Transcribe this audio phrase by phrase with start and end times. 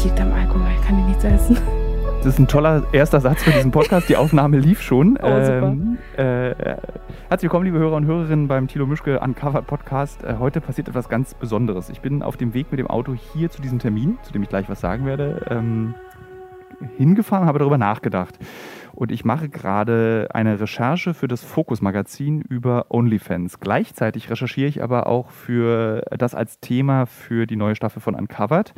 [0.00, 1.58] Es liegt am Alkohol, ich kann dir nichts essen.
[2.22, 4.08] Das ist ein toller erster Satz für diesen Podcast.
[4.08, 5.18] Die Aufnahme lief schon.
[5.22, 5.26] Oh.
[5.26, 6.54] Ähm, äh,
[7.28, 10.24] herzlich willkommen, liebe Hörer und Hörerinnen beim Thilo Mischke Uncovered Podcast.
[10.24, 11.90] Äh, heute passiert etwas ganz Besonderes.
[11.90, 14.48] Ich bin auf dem Weg mit dem Auto hier zu diesem Termin, zu dem ich
[14.48, 15.92] gleich was sagen werde, ähm,
[16.96, 18.38] hingefahren, habe darüber nachgedacht.
[18.92, 23.60] Und ich mache gerade eine Recherche für das Fokus-Magazin über OnlyFans.
[23.60, 28.72] Gleichzeitig recherchiere ich aber auch für das als Thema für die neue Staffel von Uncovered.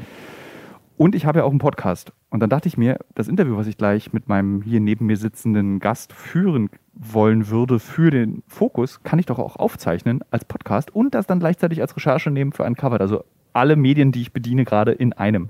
[0.96, 2.12] Und ich habe ja auch einen Podcast.
[2.30, 5.16] Und dann dachte ich mir, das Interview, was ich gleich mit meinem hier neben mir
[5.16, 10.94] sitzenden Gast führen wollen würde für den Fokus, kann ich doch auch aufzeichnen als Podcast
[10.94, 13.00] und das dann gleichzeitig als Recherche nehmen für Uncovered.
[13.00, 15.48] Also alle Medien, die ich bediene, gerade in einem.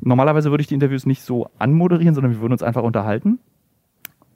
[0.00, 3.38] Normalerweise würde ich die Interviews nicht so anmoderieren, sondern wir würden uns einfach unterhalten.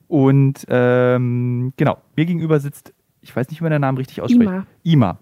[0.06, 4.50] Und ähm, genau, mir gegenüber sitzt, ich weiß nicht, wie man den Namen richtig ausspricht.
[4.50, 4.66] Ima.
[4.82, 5.18] Ima.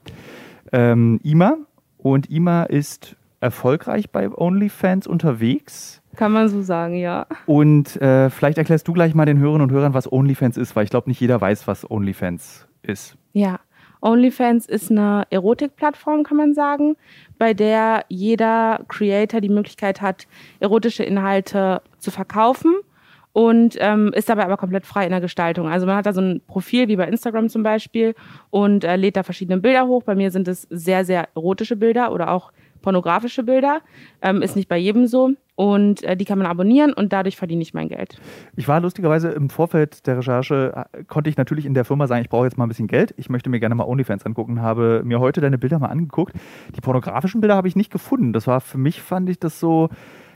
[0.73, 1.57] Ähm, Ima.
[1.99, 6.03] Und Ima ist erfolgreich bei OnlyFans unterwegs.
[6.17, 7.27] Kann man so sagen, ja.
[7.45, 10.85] Und äh, vielleicht erklärst du gleich mal den Hörerinnen und Hörern, was OnlyFans ist, weil
[10.85, 13.17] ich glaube, nicht jeder weiß, was OnlyFans ist.
[13.33, 13.61] Ja.
[14.01, 16.97] OnlyFans ist eine Erotikplattform, kann man sagen,
[17.39, 20.27] bei der jeder Creator die Möglichkeit hat,
[20.61, 22.75] erotische Inhalte zu verkaufen
[23.33, 25.69] und ähm, ist dabei aber komplett frei in der Gestaltung.
[25.69, 28.15] Also man hat da so ein Profil wie bei Instagram zum Beispiel
[28.49, 30.05] und äh, lädt da verschiedene Bilder hoch.
[30.05, 32.51] Bei mir sind es sehr, sehr erotische Bilder oder auch
[32.87, 33.81] pornografische Bilder.
[34.23, 35.33] Ähm, ist nicht bei jedem so.
[35.57, 38.21] Und äh, die kann man abonnieren und dadurch verdiene ich mein Geld.
[38.55, 42.23] Ich war lustigerweise im Vorfeld der Recherche, äh, konnte ich natürlich in der Firma sagen,
[42.23, 43.13] ich brauche jetzt mal ein bisschen Geld.
[43.17, 46.35] Ich möchte mir gerne mal OnlyFans angucken, habe mir heute deine Bilder mal angeguckt.
[46.77, 48.33] Die pornografischen Bilder habe ich nicht gefunden.
[48.33, 49.89] Das war für mich, fand ich das so,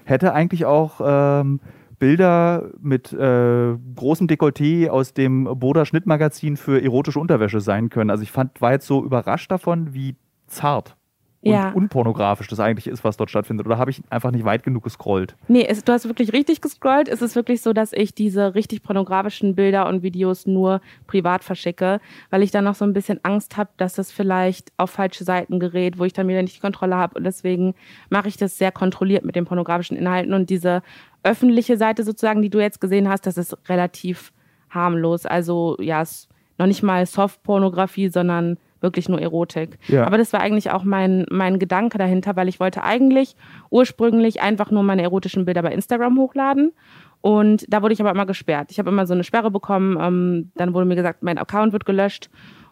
[0.02, 1.60] hätte eigentlich auch ähm,
[2.00, 8.10] Bilder mit äh, großem Dekolleté aus dem Boda Schnittmagazin für erotische Unterwäsche sein können.
[8.10, 10.16] Also ich fand, war jetzt so überrascht davon, wie
[10.48, 10.96] zart
[11.42, 11.70] und Ja.
[11.70, 13.66] unpornografisch das eigentlich ist, was dort stattfindet.
[13.66, 15.36] Oder habe ich einfach nicht weit genug gescrollt?
[15.48, 17.08] Nee, es, du hast wirklich richtig gescrollt.
[17.08, 22.00] Es ist wirklich so, dass ich diese richtig pornografischen Bilder und Videos nur privat verschicke,
[22.28, 25.58] weil ich dann noch so ein bisschen Angst habe, dass das vielleicht auf falsche Seiten
[25.60, 27.16] gerät, wo ich dann wieder nicht die Kontrolle habe.
[27.16, 27.74] Und deswegen
[28.10, 30.34] mache ich das sehr kontrolliert mit den pornografischen Inhalten.
[30.34, 30.82] Und diese
[31.22, 34.32] öffentliche Seite sozusagen, die du jetzt gesehen hast, das ist relativ
[34.68, 35.24] harmlos.
[35.26, 36.28] Also ja, es ist
[36.58, 39.78] noch nicht mal Soft-Pornografie, sondern wirklich nur Erotik.
[39.88, 40.06] Ja.
[40.06, 43.36] Aber das war eigentlich auch mein, mein Gedanke dahinter, weil ich wollte eigentlich
[43.70, 46.72] ursprünglich einfach nur meine erotischen Bilder bei Instagram hochladen.
[47.20, 48.70] Und da wurde ich aber immer gesperrt.
[48.70, 49.98] Ich habe immer so eine Sperre bekommen.
[50.00, 52.30] Ähm, dann wurde mir gesagt, mein Account wird gelöscht.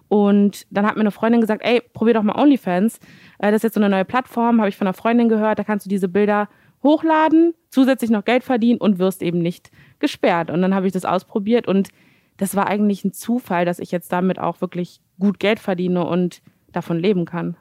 [0.08, 2.98] Und dann hat mir eine Freundin gesagt, ey, probier doch mal OnlyFans.
[3.38, 5.58] Äh, das ist jetzt so eine neue Plattform, habe ich von einer Freundin gehört.
[5.58, 6.48] Da kannst du diese Bilder
[6.82, 10.50] hochladen, zusätzlich noch Geld verdienen und wirst eben nicht gesperrt.
[10.50, 11.88] Und dann habe ich das ausprobiert und
[12.38, 16.40] das war eigentlich ein Zufall, dass ich jetzt damit auch wirklich gut Geld verdiene und
[16.72, 17.56] davon leben kann.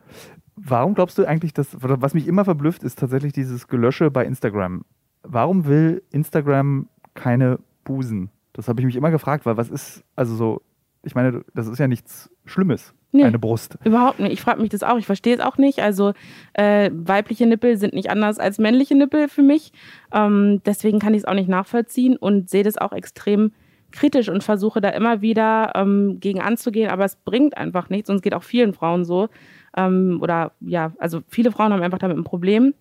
[0.56, 4.86] Warum glaubst du eigentlich, dass, was mich immer verblüfft, ist tatsächlich dieses Gelösche bei Instagram.
[5.24, 8.30] Warum will Instagram keine Busen?
[8.54, 10.62] Das habe ich mich immer gefragt, weil was ist, also so,
[11.04, 13.24] ich meine, das ist ja nichts Schlimmes, Nee.
[13.24, 13.78] eine Brust.
[13.84, 14.34] Überhaupt nicht.
[14.34, 14.98] Ich frage mich das auch.
[14.98, 15.80] Ich verstehe es auch nicht.
[15.80, 16.14] Also
[16.54, 19.72] äh, weibliche Nippel sind nicht anders als männliche Nippel für mich.
[20.12, 23.52] Ähm, deswegen kann ich es auch nicht nachvollziehen und sehe das auch extrem
[23.98, 26.90] kritisch und versuche da immer wieder ähm, gegen anzugehen.
[26.90, 29.28] Aber es bringt einfach nichts und es geht auch vielen Frauen so.
[29.76, 32.74] Ähm, oder ja, also viele Frauen haben einfach damit ein Problem.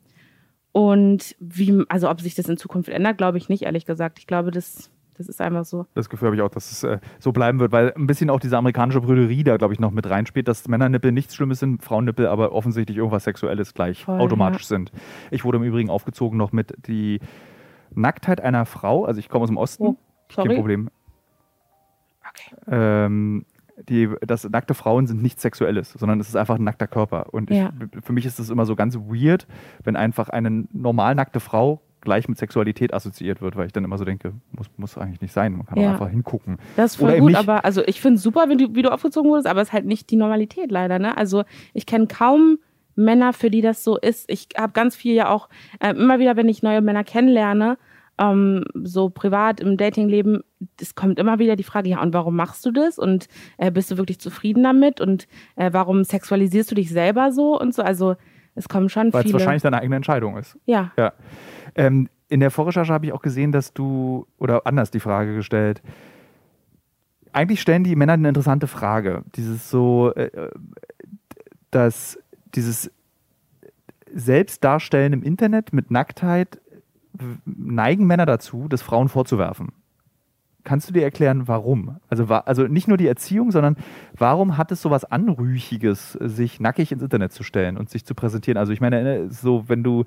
[0.72, 4.18] Und wie, also ob sich das in Zukunft ändert, glaube ich nicht, ehrlich gesagt.
[4.18, 5.86] Ich glaube, das, das ist einfach so.
[5.94, 8.40] Das Gefühl habe ich auch, dass es äh, so bleiben wird, weil ein bisschen auch
[8.40, 12.26] diese amerikanische Brüderie da, glaube ich, noch mit reinspielt, dass Männernippel nichts Schlimmes sind, Frauennippel
[12.26, 14.92] aber offensichtlich irgendwas Sexuelles gleich Voll, automatisch sind.
[15.30, 17.20] Ich wurde im Übrigen aufgezogen noch mit die
[17.94, 19.96] Nacktheit einer Frau, also ich komme aus dem Osten, Oh,
[20.28, 20.56] kein sorry.
[20.56, 20.90] Problem.
[22.68, 23.44] Ähm,
[23.88, 27.26] die, dass nackte Frauen sind nichts Sexuelles, sondern es ist einfach ein nackter Körper.
[27.34, 27.70] Und ich, Ja.
[28.02, 29.46] für mich ist es immer so ganz weird,
[29.84, 33.98] wenn einfach eine normal nackte Frau gleich mit Sexualität assoziiert wird, weil ich dann immer
[33.98, 35.52] so denke, muss, muss eigentlich nicht sein.
[35.56, 35.88] Man kann Ja.
[35.88, 36.56] auch einfach hingucken.
[36.76, 38.82] Das ist Oder voll eben gut, aber also ich finde es super, wie du, wie
[38.82, 40.98] du aufgezogen wurdest, aber es ist halt nicht die Normalität leider.
[40.98, 41.16] Ne?
[41.16, 41.44] Also
[41.74, 42.58] ich kenne kaum
[42.94, 44.30] Männer, für die das so ist.
[44.30, 45.50] Ich habe ganz viel ja auch,
[45.80, 47.76] äh, immer wieder, wenn ich neue Männer kennenlerne,
[48.18, 50.42] ähm, so privat im Datingleben,
[50.80, 52.98] es kommt immer wieder die Frage, ja, und warum machst du das?
[52.98, 53.28] Und
[53.58, 55.00] äh, bist du wirklich zufrieden damit?
[55.00, 55.26] Und
[55.56, 57.82] äh, warum sexualisierst du dich selber so und so?
[57.82, 58.16] Also
[58.54, 59.34] es kommen schon Weil es viele.
[59.34, 60.58] wahrscheinlich deine eigene Entscheidung ist.
[60.66, 61.12] ja, Ja.
[61.74, 65.82] Ähm, in der Vorrecherche habe ich auch gesehen, dass du, oder anders die Frage gestellt,
[67.32, 69.22] eigentlich stellen die Männer eine interessante Frage.
[69.36, 70.50] Dieses so, äh, äh,
[71.70, 72.18] dass
[72.54, 72.90] dieses
[74.12, 76.58] Selbstdarstellen im Internet mit Nacktheit
[77.44, 79.72] neigen Männer dazu, das Frauen vorzuwerfen.
[80.64, 81.96] Kannst du dir erklären, warum?
[82.08, 83.76] Also, also nicht nur die Erziehung, sondern
[84.18, 88.16] warum hat es so was Anrüchiges, sich nackig ins Internet zu stellen und sich zu
[88.16, 88.58] präsentieren?
[88.58, 90.04] Also ich meine, so wenn du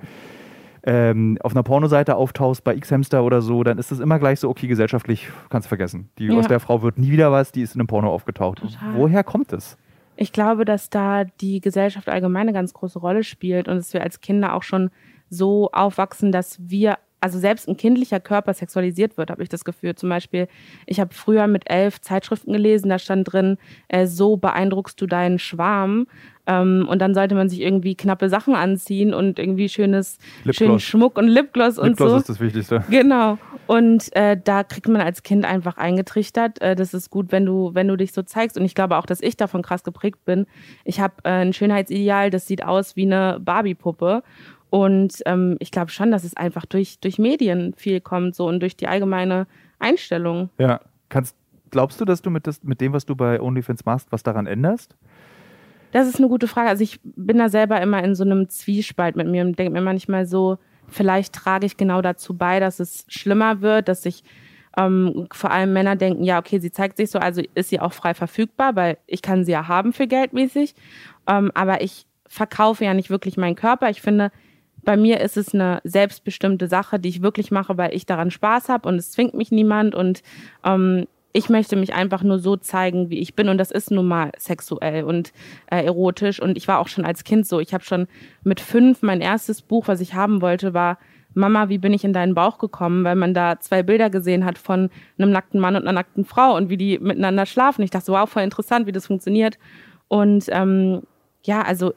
[0.84, 4.50] ähm, auf einer Pornoseite auftauchst bei X-Hamster oder so, dann ist das immer gleich so,
[4.50, 6.10] okay, gesellschaftlich kannst du vergessen.
[6.18, 6.38] Die, Ja.
[6.38, 8.60] Aus der Frau wird nie wieder was, die ist in einem Porno aufgetaucht.
[8.60, 8.96] Total.
[8.96, 9.78] Woher kommt es?
[10.16, 14.02] Ich glaube, dass da die Gesellschaft allgemein eine ganz große Rolle spielt und dass wir
[14.02, 14.90] als Kinder auch schon
[15.30, 19.96] so aufwachsen, dass wir, also selbst ein kindlicher Körper sexualisiert wird, habe ich das Gefühl.
[19.96, 20.48] Zum Beispiel,
[20.86, 25.40] ich habe früher mit elf Zeitschriften gelesen, da stand drin, äh, so beeindruckst du deinen
[25.40, 26.08] Schwarm.
[26.50, 30.56] Ähm, und dann sollte man sich irgendwie knappe Sachen anziehen und irgendwie schönes, Lipgloss.
[30.56, 32.18] schönen Schmuck und Lipgloss, und Lipgloss so.
[32.18, 32.84] ist das Wichtigste.
[32.90, 33.38] Genau.
[33.68, 37.76] Und äh, da kriegt man als Kind einfach eingetrichtert, äh, das ist gut, wenn du,
[37.76, 38.58] wenn du dich so zeigst.
[38.58, 40.48] Und ich glaube auch, dass ich davon krass geprägt bin.
[40.86, 44.24] Ich habe äh, ein Schönheitsideal, das sieht aus wie eine Barbie-Puppe.
[44.70, 48.60] Und ähm, ich glaube schon, dass es einfach durch, durch Medien viel kommt so und
[48.60, 49.48] durch die allgemeine
[49.80, 50.50] Einstellung.
[50.58, 50.82] Ja.
[51.10, 51.36] Kannst,
[51.72, 54.46] glaubst du, dass du mit, das, mit dem, was du bei OnlyFans machst, was daran
[54.46, 54.96] änderst?
[55.92, 56.70] Das ist eine gute Frage.
[56.70, 59.82] Also ich bin da selber immer in so einem Zwiespalt mit mir und denke mir
[59.82, 64.24] manchmal so, vielleicht trage ich genau dazu bei, dass es schlimmer wird, dass sich
[64.78, 67.94] ähm, vor allem Männer denken, ja, okay, sie zeigt sich so, also ist sie auch
[67.94, 70.76] frei verfügbar, weil ich kann sie ja haben für geldmäßig.
[71.28, 73.90] Ähm, aber ich verkaufe ja nicht wirklich meinen Körper.
[73.90, 74.32] Ich finde,
[74.84, 78.70] bei mir ist es eine selbstbestimmte Sache, die ich wirklich mache, weil ich daran Spaß
[78.70, 80.24] habe und es zwingt mich niemand und
[80.64, 84.08] ähm, ich möchte mich einfach nur so zeigen, wie ich bin und das ist nun
[84.08, 85.32] mal sexuell und
[85.68, 87.60] äh, erotisch und ich war auch schon als Kind so.
[87.60, 88.08] Ich habe schon
[88.44, 90.98] mit fünf mein erstes Buch, was ich haben wollte, war
[91.36, 94.58] Mama, wie bin ich in deinen Bauch gekommen, weil man da zwei Bilder gesehen hat
[94.58, 97.84] von einem nackten Mann und einer nackten Frau und wie die miteinander schlafen.
[97.84, 99.60] Ich dachte, wow, voll interessant, wie das funktioniert.
[100.08, 101.04] Und ähm,
[101.44, 101.94] ja, also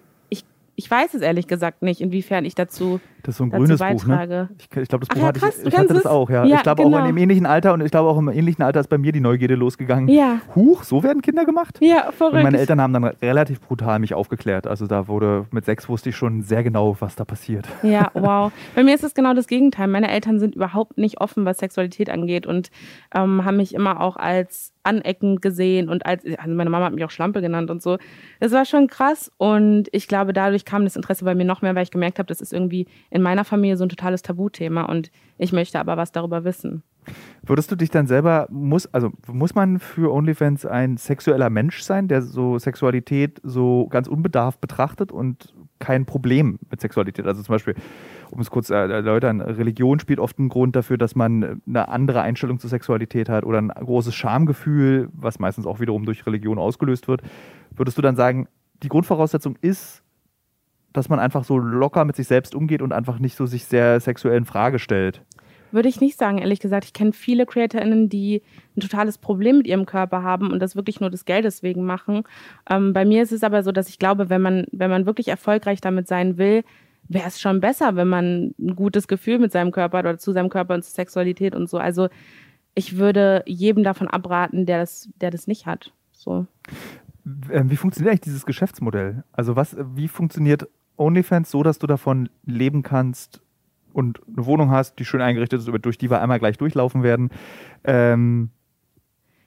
[0.83, 4.07] ich, weiß es ehrlich gesagt nicht, inwiefern ich dazu, Das ist so ein grünes Buch,
[4.07, 4.49] ne?
[4.59, 6.07] Ich, ich glaube, das Ach Buch ja, hatte krass, ich, ich hatte das es?
[6.07, 6.45] auch, ja.
[6.45, 6.97] Ja, ich glaube genau.
[6.97, 9.13] auch in dem ähnlichen Alter und ich glaube auch im ähnlichen Alter ist bei mir
[9.13, 10.09] die Neugierde losgegangen.
[10.09, 11.79] Ja, Huch, so werden Kinder gemacht?
[11.81, 12.43] ja, Und verrückt.
[12.43, 14.67] meine Eltern haben dann relativ brutal mich aufgeklärt.
[14.67, 17.69] Also da wurde mit sechs wusste ich schon sehr genau, was da passiert.
[17.83, 18.51] Ja, wow.
[18.75, 19.89] Bei mir ist es genau das Gegenteil.
[19.89, 22.71] Meine Eltern sind überhaupt nicht offen, was Sexualität angeht und
[23.15, 27.05] ähm, haben mich immer auch als aneckend gesehen und als, also meine Mama hat mich
[27.05, 27.99] auch Schlampe genannt und so.
[28.41, 31.75] Das war schon krass und ich glaube, dadurch kam das Interesse bei mir noch mehr,
[31.75, 35.11] weil ich gemerkt habe, das ist irgendwie in meiner Familie so ein totales Tabuthema und
[35.39, 36.83] ich möchte aber was darüber wissen.
[37.45, 42.07] Würdest du dich dann selber, muss, also muss man für OnlyFans ein sexueller Mensch sein,
[42.07, 47.27] der so Sexualität so ganz unbedarft betrachtet und kein Problem mit Sexualität?
[47.27, 47.75] Also zum Beispiel,
[48.31, 52.23] um es kurz zu erläutern, Religion spielt oft einen Grund dafür, dass man eine andere
[52.23, 57.09] Einstellung zur Sexualität hat oder ein großes Schamgefühl, was meistens auch wiederum durch Religion ausgelöst
[57.09, 57.23] wird.
[57.75, 58.47] Würdest du dann sagen,
[58.85, 60.02] die Grundvoraussetzung ist,
[60.93, 64.01] dass man einfach so locker mit sich selbst umgeht und einfach nicht so sich sehr
[64.01, 65.23] sexuell in Frage stellt?
[65.73, 66.85] Würde ich nicht sagen, ehrlich gesagt.
[66.85, 68.43] Ich kenne viele CreatorInnen, die
[68.77, 72.25] ein totales Problem mit ihrem Körper haben und das wirklich nur des Geldes wegen machen.
[72.69, 75.29] Ähm, bei mir ist es aber so, dass ich glaube, wenn man, wenn man wirklich
[75.29, 76.63] erfolgreich damit sein will,
[77.09, 80.33] wäre es schon besser, wenn man ein gutes Gefühl mit seinem Körper hat oder zu
[80.33, 81.79] seinem Körper und zur Sexualität und so.
[81.79, 82.09] Also
[82.75, 85.93] ich würde jedem davon abraten, der das, der das nicht hat.
[86.13, 86.47] So.
[87.51, 89.25] Ähm, Wie funktioniert eigentlich dieses Geschäftsmodell?
[89.33, 90.69] Also was, wie funktioniert
[91.03, 93.41] OnlyFans so, dass du davon leben kannst
[93.93, 97.31] und eine Wohnung hast, die schön eingerichtet ist, durch die wir einmal gleich durchlaufen werden?
[97.85, 98.51] Ähm,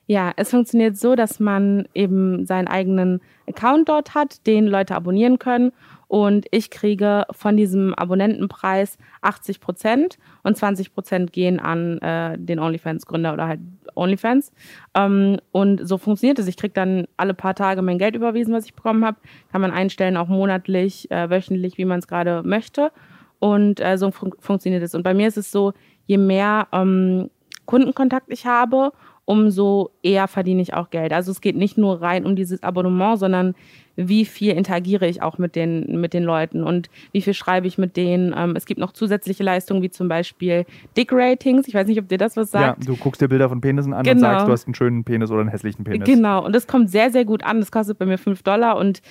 [0.07, 5.39] Ja, es funktioniert so, dass man eben seinen eigenen Account dort hat, den Leute abonnieren
[5.39, 5.71] können.
[6.15, 12.57] Und ich kriege von diesem Abonnentenpreis 80 Prozent und 20 Prozent gehen an äh, den
[12.57, 13.59] OnlyFans-Gründer oder halt
[13.95, 14.53] OnlyFans.
[14.93, 16.47] Ähm, und so funktioniert es.
[16.47, 19.17] Ich kriege dann alle paar Tage mein Geld überwiesen, was ich bekommen habe.
[19.51, 22.93] Kann man einstellen, auch monatlich, äh, wöchentlich, wie man es gerade möchte.
[23.39, 24.95] Und äh, so fun funktioniert es.
[24.95, 25.73] Und bei mir ist es so,
[26.05, 27.29] je mehr ähm,
[27.65, 28.93] Kundenkontakt ich habe,
[29.25, 31.11] umso eher verdiene ich auch Geld.
[31.11, 33.55] Also es geht nicht nur rein um dieses Abonnement, sondern
[33.95, 37.77] wie viel interagiere ich auch mit den, mit den Leuten und wie viel schreibe ich
[37.77, 38.33] mit denen.
[38.37, 40.65] Ähm, es gibt noch zusätzliche Leistungen, wie zum Beispiel
[40.97, 41.67] Dick-Ratings.
[41.67, 42.87] Ich weiß nicht, ob dir das was ja, sagt.
[42.87, 44.19] du guckst dir Bilder von Penissen an und Genau.
[44.21, 46.07] sagst, du hast einen schönen Penis oder einen hässlichen Penis.
[46.07, 47.59] Genau, und das kommt sehr, sehr gut an.
[47.61, 49.01] Das kostet bei mir 5 Dollar und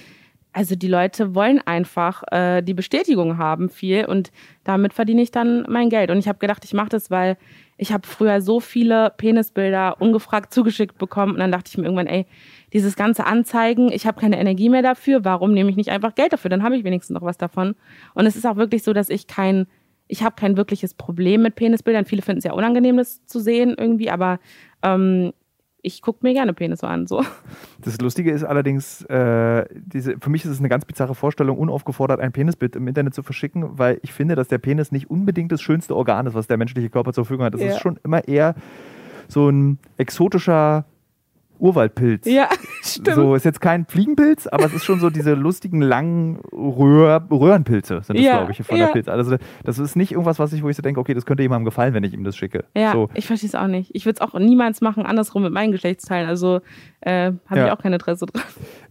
[0.53, 4.31] also die Leute wollen einfach äh, die Bestätigung haben viel und
[4.63, 6.11] damit verdiene ich dann mein Geld.
[6.11, 7.37] Und ich habe gedacht, ich mache das, weil
[7.77, 12.07] ich habe früher so viele Penisbilder ungefragt zugeschickt bekommen und dann dachte ich mir irgendwann,
[12.07, 12.27] ey,
[12.73, 16.33] dieses ganze Anzeigen, ich habe keine Energie mehr dafür, warum nehme ich nicht einfach Geld
[16.33, 16.49] dafür?
[16.51, 17.75] Dann habe ich wenigstens noch was davon.
[18.15, 19.67] Und es ist auch wirklich so, dass ich kein,
[20.07, 22.05] ich habe kein wirkliches Problem mit Penisbildern.
[22.05, 24.39] Viele finden es ja unangenehm, das zu sehen irgendwie, aber
[24.83, 25.33] ähm,
[25.85, 27.07] ich gucke mir gerne Penisse an.
[27.07, 27.23] So.
[27.83, 32.21] Das Lustige ist allerdings, äh, diese, für mich ist es eine ganz bizarre Vorstellung, unaufgefordert
[32.21, 35.61] ein Penisbild im Internet zu verschicken, weil ich finde, dass der Penis nicht unbedingt das
[35.61, 37.55] schönste Organ ist, was der menschliche Körper zur Verfügung hat.
[37.55, 37.69] Das Ja.
[37.69, 38.55] ist schon immer eher
[39.29, 40.87] so ein exotischer
[41.65, 42.27] Urwaldpilz.
[42.27, 42.49] Ja,
[42.83, 43.15] Stimmt.
[43.17, 48.03] So ist jetzt kein Fliegenpilz, aber es ist schon so diese lustigen langen Röhr Röhrenpilze
[48.03, 48.87] sind das, Ja, glaube ich, von ja.
[48.87, 49.09] der Pilz.
[49.09, 51.65] Also das ist nicht irgendwas, was ich, wo ich so denke, okay, das könnte jemandem
[51.65, 52.65] gefallen, wenn ich ihm das schicke.
[52.77, 53.09] Ja, So.
[53.15, 53.91] ich verstehe es auch nicht.
[53.95, 56.29] Ich würde es auch niemals machen, andersrum mit meinen Geschlechtsteilen.
[56.29, 56.61] Also
[57.01, 57.67] äh, habe Ja.
[57.67, 58.43] ich auch kein Interesse dran.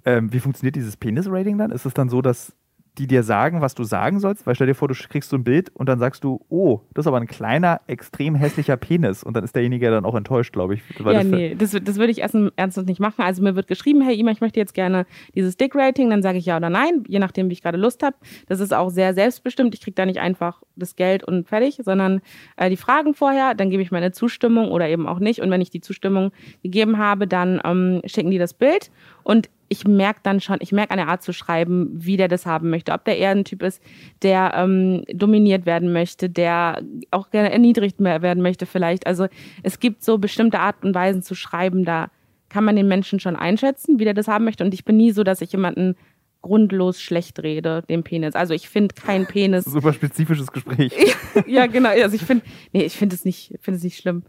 [0.06, 1.72] Ähm, wie funktioniert dieses Penis-Rating dann?
[1.72, 2.54] Ist es dann so, dass
[3.00, 4.46] die dir sagen, was du sagen sollst?
[4.46, 7.04] Weil stell dir vor, du kriegst so ein Bild und dann sagst du, oh, das
[7.04, 9.24] ist aber ein kleiner, extrem hässlicher Penis.
[9.24, 10.82] Und dann ist derjenige dann auch enttäuscht, glaube ich.
[11.00, 13.22] ja, das- nee, das, das würde ich ernsthaft nicht machen.
[13.24, 16.46] Also mir wird geschrieben, hey Ima, ich möchte jetzt gerne dieses Dick-Rating, dann sage ich
[16.46, 18.16] ja oder nein, je nachdem, wie ich gerade Lust habe.
[18.48, 19.74] Das ist auch sehr selbstbestimmt.
[19.74, 22.22] Ich kriege da nicht einfach das Geld und fertig, sondern
[22.58, 25.40] äh, die Fragen vorher, dann gebe ich meine Zustimmung oder eben auch nicht.
[25.42, 26.32] Und wenn ich die Zustimmung
[26.62, 28.92] gegeben habe, dann ähm, schicken die das Bild
[29.24, 32.46] und ich merke dann schon, ich merke an der Art zu schreiben, wie der das
[32.46, 32.92] haben möchte.
[32.92, 33.82] Ob der eher ein Typ ist,
[34.22, 39.08] der ähm, dominiert werden möchte, der auch gerne erniedrigt werden möchte vielleicht.
[39.08, 39.28] Also
[39.64, 42.12] es gibt so bestimmte Art und Weisen zu schreiben, da
[42.50, 44.64] kann man den Menschen schon einschätzen, wie der das haben möchte.
[44.64, 45.96] Und ich bin nie so, dass ich jemanden
[46.44, 48.36] grundlos schlecht rede, dem Penis.
[48.36, 49.66] Also ich finde kein Penis.
[49.66, 50.94] Super spezifisches Gespräch.
[51.48, 51.90] ja, genau.
[51.90, 54.22] Also ich finde, nee, ich finde es nicht, finde es nicht schlimm.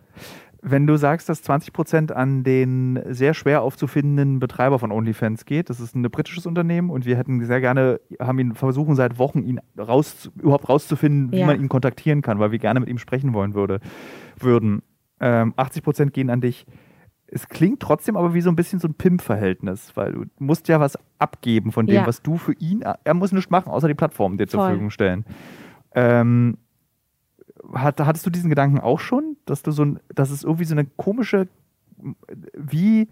[0.67, 5.69] Wenn du sagst, dass 20 Prozent an den sehr schwer aufzufindenden Betreiber von OnlyFans geht,
[5.69, 9.43] das ist ein britisches Unternehmen und wir hätten sehr gerne, haben ihn versuchen seit Wochen,
[9.43, 11.47] ihn raus, überhaupt rauszufinden, wie Ja.
[11.47, 13.81] man ihn kontaktieren kann, weil wir gerne mit ihm sprechen wollen würde,
[14.39, 14.81] würden.
[15.21, 16.65] Ähm, 80 Prozent gehen an dich.
[17.27, 20.81] Es klingt trotzdem aber wie so ein bisschen so ein Pimp-Verhältnis, weil du musst ja
[20.81, 22.07] was abgeben von dem, Ja.
[22.07, 24.69] was du für ihn, er muss nichts machen, außer die Plattform dir zur Voll.
[24.69, 25.25] Verfügung stellen.
[25.95, 26.57] Ähm,
[27.73, 30.75] hat, hattest du diesen Gedanken auch schon, dass du so ein, dass es irgendwie so
[30.75, 31.49] eine komische,
[32.57, 33.09] wie,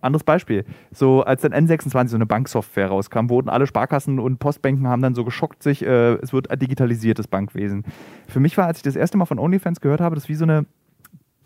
[0.00, 4.86] anderes Beispiel, so als dann N26 so eine Banksoftware rauskam, wurden alle Sparkassen und Postbanken
[4.86, 7.84] haben dann so geschockt sich, äh, es wird digitalisiert, das Bankwesen.
[8.28, 10.44] Für mich war, als ich das erste Mal von OnlyFans gehört habe, das wie so
[10.44, 10.66] eine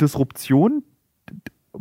[0.00, 0.82] Disruption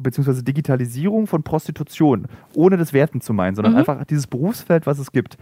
[0.02, 3.80] beziehungsweise Digitalisierung von Prostitution, ohne das Werten zu meinen, sondern Mhm.
[3.80, 5.38] einfach dieses Berufsfeld, was es gibt,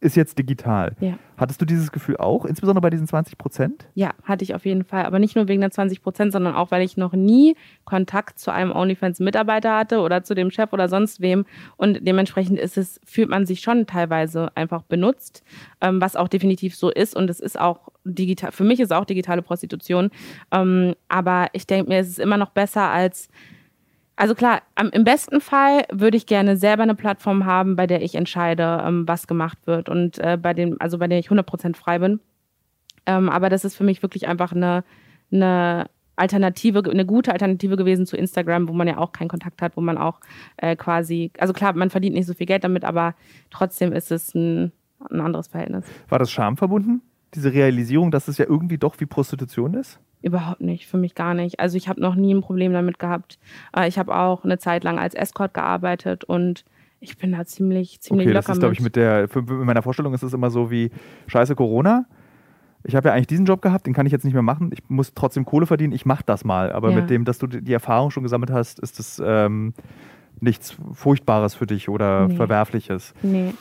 [0.00, 0.94] ist jetzt digital.
[1.00, 1.14] Ja.
[1.38, 3.88] Hattest du dieses Gefühl auch, insbesondere bei diesen 20 Prozent?
[3.94, 5.06] Ja, hatte ich auf jeden Fall.
[5.06, 8.52] Aber nicht nur wegen der 20 Prozent, sondern auch, weil ich noch nie Kontakt zu
[8.52, 11.46] einem OnlyFans-Mitarbeiter hatte oder zu dem Chef oder sonst wem.
[11.78, 15.42] Und dementsprechend ist es, fühlt man sich schon teilweise einfach benutzt,
[15.80, 17.16] ähm, was auch definitiv so ist.
[17.16, 20.10] Und es ist auch digital, für mich ist es auch digitale Prostitution.
[20.52, 23.28] Ähm, aber ich denke mir, es ist immer noch besser als
[24.16, 28.14] also klar, im besten Fall würde ich gerne selber eine Plattform haben, bei der ich
[28.14, 31.98] entscheide, ähm, was gemacht wird und äh, bei dem, also bei der ich 100% frei
[31.98, 32.20] bin.
[33.06, 34.84] Ähm, aber das ist für mich wirklich einfach eine,
[35.32, 39.76] eine Alternative, eine gute Alternative gewesen zu Instagram, wo man ja auch keinen Kontakt hat,
[39.76, 40.20] wo man auch
[40.58, 43.14] äh, quasi, also klar, man verdient nicht so viel Geld damit, aber
[43.50, 44.72] trotzdem ist es ein,
[45.10, 45.84] ein anderes Verhältnis.
[46.08, 47.02] War das Scham verbunden?
[47.34, 49.98] Diese Realisierung, dass es ja irgendwie doch wie Prostitution ist?
[50.24, 51.60] Überhaupt nicht, für mich gar nicht.
[51.60, 53.38] Also ich habe noch nie ein Problem damit gehabt.
[53.76, 56.64] Äh, ich habe auch eine Zeit lang als Escort gearbeitet und
[57.00, 59.82] ich bin da ziemlich, ziemlich Okay, das locker ist, glaube ich, mit der, in meiner
[59.82, 60.90] Vorstellung ist es immer so wie,
[61.26, 62.06] scheiße Corona,
[62.84, 64.80] ich habe ja eigentlich diesen Job gehabt, den kann ich jetzt nicht mehr machen, ich
[64.88, 66.72] muss trotzdem Kohle verdienen, ich mache das mal.
[66.72, 66.96] Aber Ja.
[66.96, 69.74] mit dem, dass du die die Erfahrung schon gesammelt hast, ist das ähm,
[70.40, 72.36] nichts Furchtbares für dich oder Nee.
[72.36, 73.12] Verwerfliches.
[73.22, 73.52] Nee.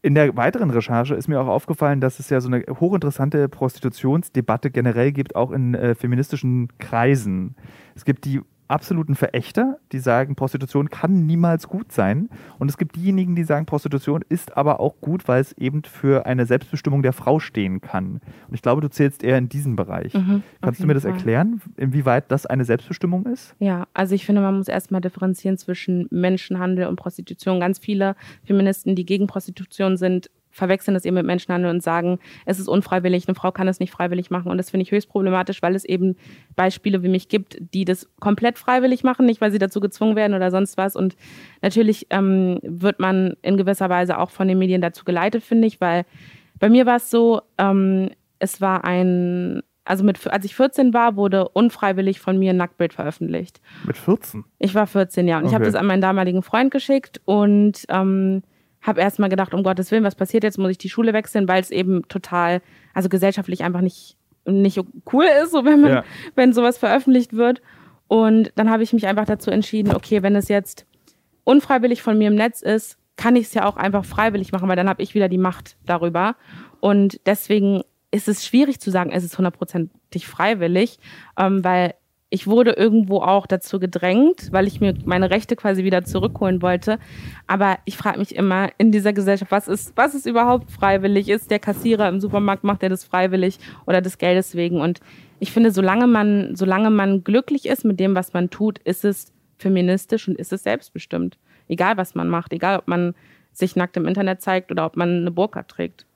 [0.00, 4.70] In der weiteren Recherche ist mir auch aufgefallen, dass es ja so eine hochinteressante Prostitutionsdebatte
[4.70, 7.56] generell gibt, auch in äh, feministischen Kreisen.
[7.94, 12.28] Es gibt die absoluten Verächter, die sagen, Prostitution kann niemals gut sein.
[12.58, 16.26] Und es gibt diejenigen, die sagen, Prostitution ist aber auch gut, weil es eben für
[16.26, 18.20] eine Selbstbestimmung der Frau stehen kann.
[18.48, 20.14] Und ich glaube, du zählst eher in diesen Bereich.
[20.14, 21.12] Mhm, Kannst du mir das Fall.
[21.12, 23.54] erklären, inwieweit das eine Selbstbestimmung ist?
[23.58, 27.60] Ja, also ich finde, man muss erstmal differenzieren zwischen Menschenhandel und Prostitution.
[27.60, 32.58] Ganz viele Feministen, die gegen Prostitution sind, verwechseln das eben mit Menschenhandel und sagen, es
[32.58, 34.50] ist unfreiwillig, eine Frau kann es nicht freiwillig machen.
[34.50, 36.16] Und das finde ich höchst problematisch, weil es eben
[36.56, 40.34] Beispiele wie mich gibt, die das komplett freiwillig machen, nicht weil sie dazu gezwungen werden
[40.34, 40.96] oder sonst was.
[40.96, 41.14] Und
[41.62, 45.80] natürlich ähm, wird man in gewisser Weise auch von den Medien dazu geleitet, finde ich,
[45.80, 46.04] weil
[46.58, 51.16] bei mir war es so, ähm, es war ein, also mit, als ich 14 war,
[51.16, 53.60] wurde unfreiwillig von mir ein Nacktbild veröffentlicht.
[53.86, 54.44] Mit 14?
[54.58, 55.38] Ich war 14, ja.
[55.38, 55.72] Und ich habe Okay.
[55.72, 58.42] das an meinen damaligen Freund geschickt und ähm,
[58.82, 60.58] habe erstmal gedacht, um Gottes Willen, was passiert jetzt?
[60.58, 62.60] Muss ich die Schule wechseln, weil es eben total,
[62.94, 64.16] also gesellschaftlich einfach nicht,
[64.46, 64.80] nicht
[65.12, 66.04] cool ist, so wenn man, Ja.
[66.36, 67.60] wenn sowas veröffentlicht wird.
[68.08, 70.86] Und dann habe ich mich einfach dazu entschieden, okay, wenn es jetzt
[71.44, 74.76] unfreiwillig von mir im Netz ist, kann ich es ja auch einfach freiwillig machen, weil
[74.76, 76.36] dann habe ich wieder die Macht darüber.
[76.80, 80.98] Und deswegen ist es schwierig zu sagen, es ist hundertprozentig freiwillig,
[81.38, 81.94] ähm, weil
[82.28, 86.98] ich wurde irgendwo auch dazu gedrängt, weil ich mir meine Rechte quasi wieder zurückholen wollte.
[87.46, 91.28] Aber ich frage mich immer in dieser Gesellschaft, was ist, was ist überhaupt freiwillig?
[91.28, 94.80] Ist der Kassierer im Supermarkt, macht er das freiwillig oder des Geldes wegen?
[94.80, 95.00] Und
[95.38, 99.32] ich finde, solange man, solange man glücklich ist mit dem, was man tut, ist es
[99.56, 101.38] feministisch und ist es selbstbestimmt.
[101.68, 103.14] Egal, was man macht, egal, ob man
[103.52, 106.06] sich nackt im Internet zeigt oder ob man eine Burka trägt.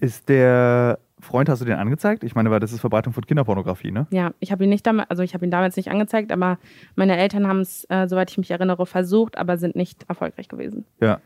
[0.00, 2.24] Ist der Freund, hast du den angezeigt?
[2.24, 4.08] Ich meine, weil das ist Verbreitung von Kinderpornografie, ne?
[4.10, 6.58] Ja, ich habe ihn nicht damals, also ich habe ihn damals nicht angezeigt, aber
[6.96, 10.84] meine Eltern haben es, äh, soweit ich mich erinnere, versucht, aber sind nicht erfolgreich gewesen.
[11.00, 11.20] Ja.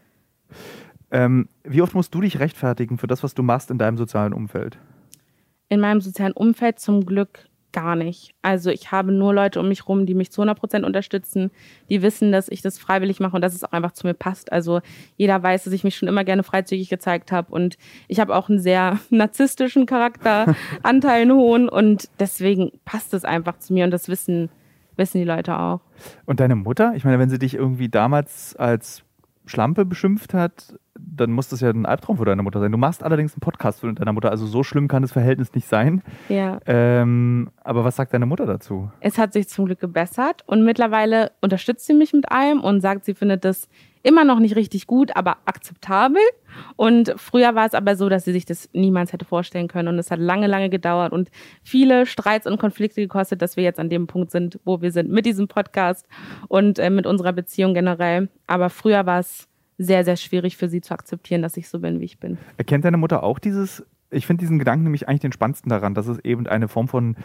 [1.10, 4.34] Ähm, wie oft musst du dich rechtfertigen für das, was du machst in deinem sozialen
[4.34, 4.78] Umfeld?
[5.70, 8.34] In meinem sozialen Umfeld zum Glück gar nicht.
[8.40, 11.50] Also ich habe nur Leute um mich rum, die mich zu 100 Prozent unterstützen,
[11.90, 14.50] die wissen, dass ich das freiwillig mache und dass es auch einfach zu mir passt.
[14.50, 14.80] Also
[15.18, 17.76] jeder weiß, dass ich mich schon immer gerne freizügig gezeigt habe und
[18.08, 23.74] ich habe auch einen sehr narzisstischen Charakter, Anteilen hohen und deswegen passt es einfach zu
[23.74, 24.48] mir und das wissen,
[24.96, 25.82] wissen die Leute auch.
[26.24, 26.94] Und deine Mutter?
[26.96, 29.02] Ich meine, wenn sie dich irgendwie damals als
[29.44, 32.72] Schlampe beschimpft hat, dann muss das ja ein Albtraum für deine Mutter sein.
[32.72, 35.68] Du machst allerdings einen Podcast für deine Mutter, also so schlimm kann das Verhältnis nicht
[35.68, 36.02] sein.
[36.28, 36.60] Ja.
[36.66, 38.90] Ähm, aber was sagt deine Mutter dazu?
[39.00, 43.04] Es hat sich zum Glück gebessert und mittlerweile unterstützt sie mich mit allem und sagt,
[43.04, 43.68] sie findet das
[44.06, 46.22] immer noch nicht richtig gut, aber akzeptabel.
[46.76, 49.88] Und früher war es aber so, dass sie sich das niemals hätte vorstellen können.
[49.88, 51.28] Und es hat lange, lange gedauert und
[51.64, 55.10] viele Streits und Konflikte gekostet, dass wir jetzt an dem Punkt sind, wo wir sind
[55.10, 56.06] mit diesem Podcast
[56.46, 58.28] und äh, mit unserer Beziehung generell.
[58.46, 59.48] Aber früher war es
[59.78, 62.38] sehr, sehr schwierig für sie zu akzeptieren, dass ich so bin, wie ich bin.
[62.56, 66.06] Erkennt deine Mutter auch dieses, ich finde diesen Gedanken nämlich eigentlich den spannendsten daran, dass
[66.06, 67.16] es eben eine Form von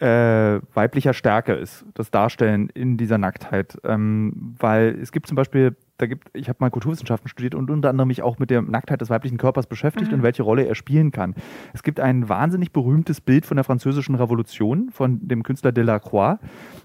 [0.00, 3.78] äh, weiblicher Stärke ist, das Darstellen in dieser Nacktheit.
[3.84, 7.90] Ähm, weil es gibt zum Beispiel, da gibt, ich habe mal Kulturwissenschaften studiert und unter
[7.90, 10.18] anderem mich auch mit der Nacktheit des weiblichen Körpers beschäftigt mhm.
[10.18, 11.34] und welche Rolle er spielen kann.
[11.72, 16.38] Es gibt ein wahnsinnig berühmtes Bild von der französischen Revolution von dem Künstler Delacroix.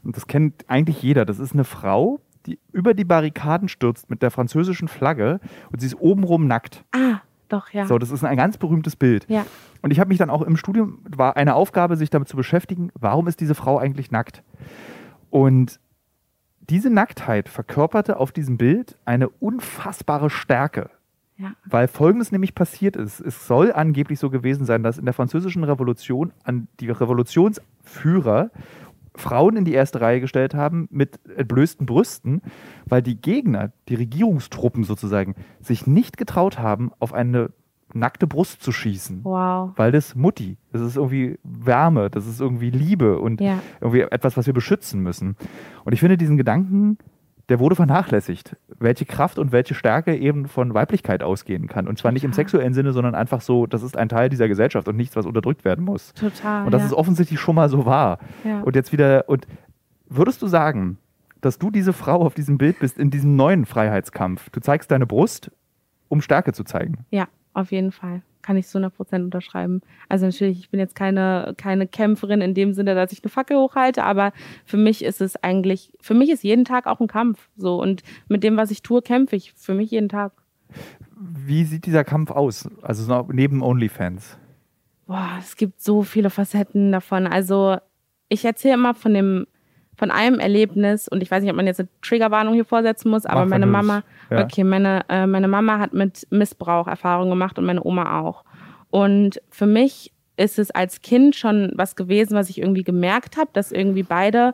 [0.04, 1.26] Und das kennt eigentlich jeder.
[1.26, 5.40] Das ist eine Frau, die über die Barrikaden stürzt mit der französischen Flagge
[5.72, 6.84] und sie ist obenrum nackt.
[6.92, 7.86] Ah, doch, ja.
[7.86, 9.26] So, das ist ein ganz berühmtes Bild.
[9.30, 9.46] Ja.
[9.82, 12.92] Und ich habe mich dann auch im Studium, war eine Aufgabe, sich damit zu beschäftigen,
[13.00, 14.44] warum ist diese Frau eigentlich nackt?
[15.30, 15.80] Und
[16.70, 20.90] diese Nacktheit verkörperte auf diesem Bild eine unfassbare Stärke.
[21.38, 21.54] Ja.
[21.66, 23.22] Weil folgendes nämlich passiert ist.
[23.22, 28.52] Es soll angeblich so gewesen sein, dass in der französischen Revolution an die Revolutionsführer
[29.16, 32.42] Frauen in die erste Reihe gestellt haben mit entblößten Brüsten,
[32.86, 37.52] weil die Gegner, die Regierungstruppen sozusagen, sich nicht getraut haben, auf eine
[37.94, 39.22] nackte Brust zu schießen.
[39.24, 39.72] Wow.
[39.76, 43.60] Weil das Mutti, das ist irgendwie Wärme, das ist irgendwie Liebe und ja.
[43.82, 45.36] irgendwie etwas, was wir beschützen müssen.
[45.86, 46.98] Und ich finde diesen Gedanken
[47.50, 51.88] der wurde vernachlässigt, welche Kraft und welche Stärke eben von Weiblichkeit ausgehen kann.
[51.88, 54.88] Und zwar nicht im sexuellen Sinne, sondern einfach so, das ist ein Teil dieser Gesellschaft
[54.88, 56.14] und nichts, was unterdrückt werden muss.
[56.14, 56.66] Total.
[56.66, 56.88] Und das ja.
[56.88, 58.20] ist offensichtlich schon mal so wahr.
[58.44, 58.62] Ja.
[58.62, 59.48] Und jetzt wieder, und
[60.08, 60.98] würdest du sagen,
[61.42, 64.50] dass du diese Frau auf diesem Bild bist in diesem neuen Freiheitskampf?
[64.52, 65.52] Du zeigst deine Brust,
[66.08, 67.06] um Stärke zu zeigen.
[67.10, 69.82] Ja, auf jeden Fall kann ich zu 100% unterschreiben.
[70.08, 73.58] Also natürlich, ich bin jetzt keine, keine Kämpferin in dem Sinne, dass ich eine Fackel
[73.58, 74.32] hochhalte, aber
[74.66, 77.50] für mich ist es eigentlich, für mich ist jeden Tag auch ein Kampf.
[77.56, 80.32] So und mit dem, was ich tue, kämpfe ich für mich jeden Tag.
[81.20, 82.70] Wie sieht dieser Kampf aus?
[82.82, 84.38] Also neben OnlyFans?
[85.08, 87.28] Boah, es gibt so viele Facetten davon.
[87.28, 87.78] Also
[88.30, 89.48] ich erzähle immer von dem
[90.00, 93.26] von einem Erlebnis und ich weiß nicht, ob man jetzt eine Triggerwarnung hier vorsetzen muss,
[93.26, 94.46] aber Mach meine Mama, ja.
[94.46, 98.46] okay, meine, äh, meine Mama hat mit Missbrauch Erfahrungen gemacht und meine Oma auch.
[98.90, 103.50] Und für mich ist es als Kind schon was gewesen, was ich irgendwie gemerkt habe,
[103.52, 104.54] dass irgendwie beide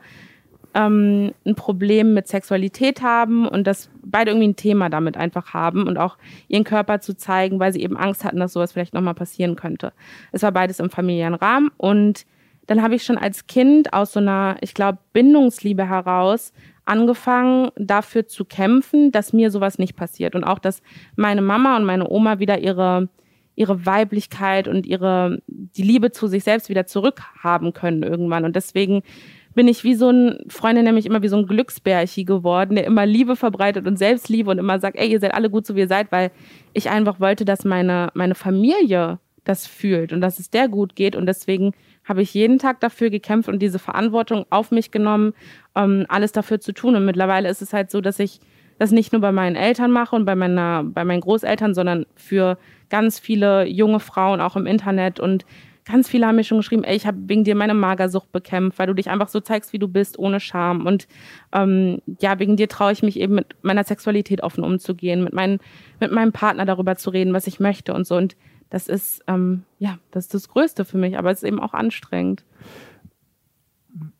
[0.73, 5.87] ähm, ein Problem mit Sexualität haben und dass beide irgendwie ein Thema damit einfach haben
[5.87, 9.13] und auch ihren Körper zu zeigen, weil sie eben Angst hatten, dass sowas vielleicht nochmal
[9.13, 9.93] passieren könnte.
[10.31, 12.25] Es war beides im familiären Rahmen und
[12.67, 16.53] dann habe ich schon als Kind aus so einer, ich glaube, Bindungsliebe heraus
[16.85, 20.35] angefangen, dafür zu kämpfen, dass mir sowas nicht passiert.
[20.35, 20.81] Und auch, dass
[21.15, 23.09] meine Mama und meine Oma wieder ihre,
[23.55, 28.45] ihre Weiblichkeit und ihre, die Liebe zu sich selbst wieder zurückhaben können irgendwann.
[28.45, 29.01] Und deswegen
[29.55, 33.05] bin ich wie so ein, Freunde nämlich immer wie so ein Glücksbärchi geworden, der immer
[33.05, 35.87] Liebe verbreitet und Selbstliebe und immer sagt, ey, ihr seid alle gut so wie ihr
[35.87, 36.31] seid, weil
[36.73, 41.15] ich einfach wollte, dass meine, meine Familie das fühlt und dass es der gut geht.
[41.15, 41.71] Und deswegen
[42.05, 45.33] habe ich jeden Tag dafür gekämpft und diese Verantwortung auf mich genommen,
[45.75, 46.95] ähm, alles dafür zu tun.
[46.95, 48.39] Und mittlerweile ist es halt so, dass ich
[48.77, 52.57] das nicht nur bei meinen Eltern mache und bei, meiner, bei meinen Großeltern, sondern für
[52.89, 55.19] ganz viele junge Frauen auch im Internet.
[55.19, 55.45] Und
[55.85, 58.87] ganz viele haben mir schon geschrieben, ey, ich habe wegen dir meine Magersucht bekämpft, weil
[58.87, 60.85] du dich einfach so zeigst, wie du bist, ohne Scham.
[60.85, 61.07] Und
[61.53, 65.59] ähm, ja, wegen dir traue ich mich eben mit meiner Sexualität offen umzugehen, mit, mein,
[65.99, 68.15] mit meinem Partner darüber zu reden, was ich möchte und so.
[68.15, 68.35] Und
[68.69, 71.73] das ist, ähm, ja, das ist das Größte für mich, aber es ist eben auch
[71.73, 72.43] anstrengend.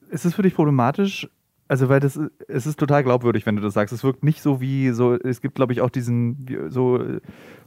[0.10, 1.28] Ist es für dich problematisch?
[1.68, 3.92] Also, weil das, es ist total glaubwürdig, wenn du das sagst.
[3.92, 7.04] Es wirkt nicht so wie so, es gibt, glaube ich, auch diesen so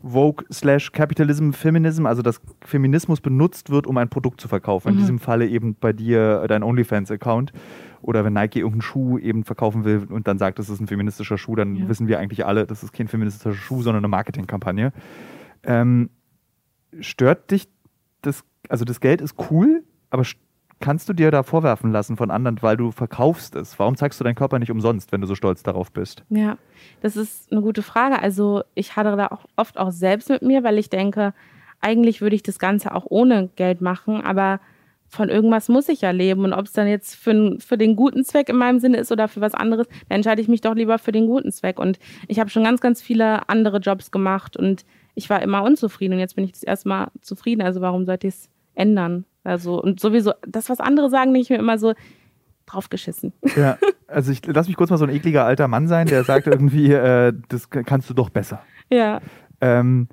[0.05, 4.93] Vogue slash Capitalism Feminism, also dass Feminismus benutzt wird, um ein Produkt zu verkaufen.
[4.93, 4.95] Mhm.
[4.95, 7.53] In diesem Falle eben bei dir dein OnlyFans-Account.
[8.01, 11.37] Oder wenn Nike irgendeinen Schuh eben verkaufen will und dann sagt, das ist ein feministischer
[11.37, 11.88] Schuh, dann ja.
[11.88, 14.93] wissen wir eigentlich alle, das ist kein feministischer Schuh, sondern eine Marketingkampagne.
[15.64, 16.11] Ähm,
[17.01, 17.68] stört dich
[18.22, 20.24] das, also das Geld ist cool, aber
[20.81, 23.79] kannst du dir da vorwerfen lassen von anderen, weil du verkaufst es?
[23.79, 26.24] Warum zeigst du deinen Körper nicht umsonst, wenn du so stolz darauf bist?
[26.31, 26.59] Ja,
[27.01, 28.20] das ist eine gute Frage.
[28.20, 31.35] Also ich hadere da auch oft auch selbst mit mir, weil ich denke,
[31.81, 34.61] eigentlich würde ich das Ganze auch ohne Geld machen, aber
[35.09, 36.44] von irgendwas muss ich ja leben.
[36.44, 39.27] Und ob es dann jetzt für, für den guten Zweck in meinem Sinne ist oder
[39.27, 41.79] für was anderes, dann entscheide ich mich doch lieber für den guten Zweck.
[41.79, 44.85] Und ich habe schon ganz, ganz viele andere Jobs gemacht und
[45.18, 46.14] ich war immer unzufrieden.
[46.14, 47.61] Und jetzt bin ich das erste Mal zufrieden.
[47.61, 49.24] Also warum sollte ich es ändern?
[49.44, 51.94] Also, und sowieso, das, was andere sagen, denke ich mir immer so,
[52.66, 53.33] draufgeschissen.
[53.57, 56.46] Ja, also ich lass mich kurz mal so ein ekliger alter Mann sein, der sagt
[56.46, 58.62] irgendwie, äh, das kannst du doch besser.
[58.90, 59.20] Ja.
[59.61, 60.09] Ähm,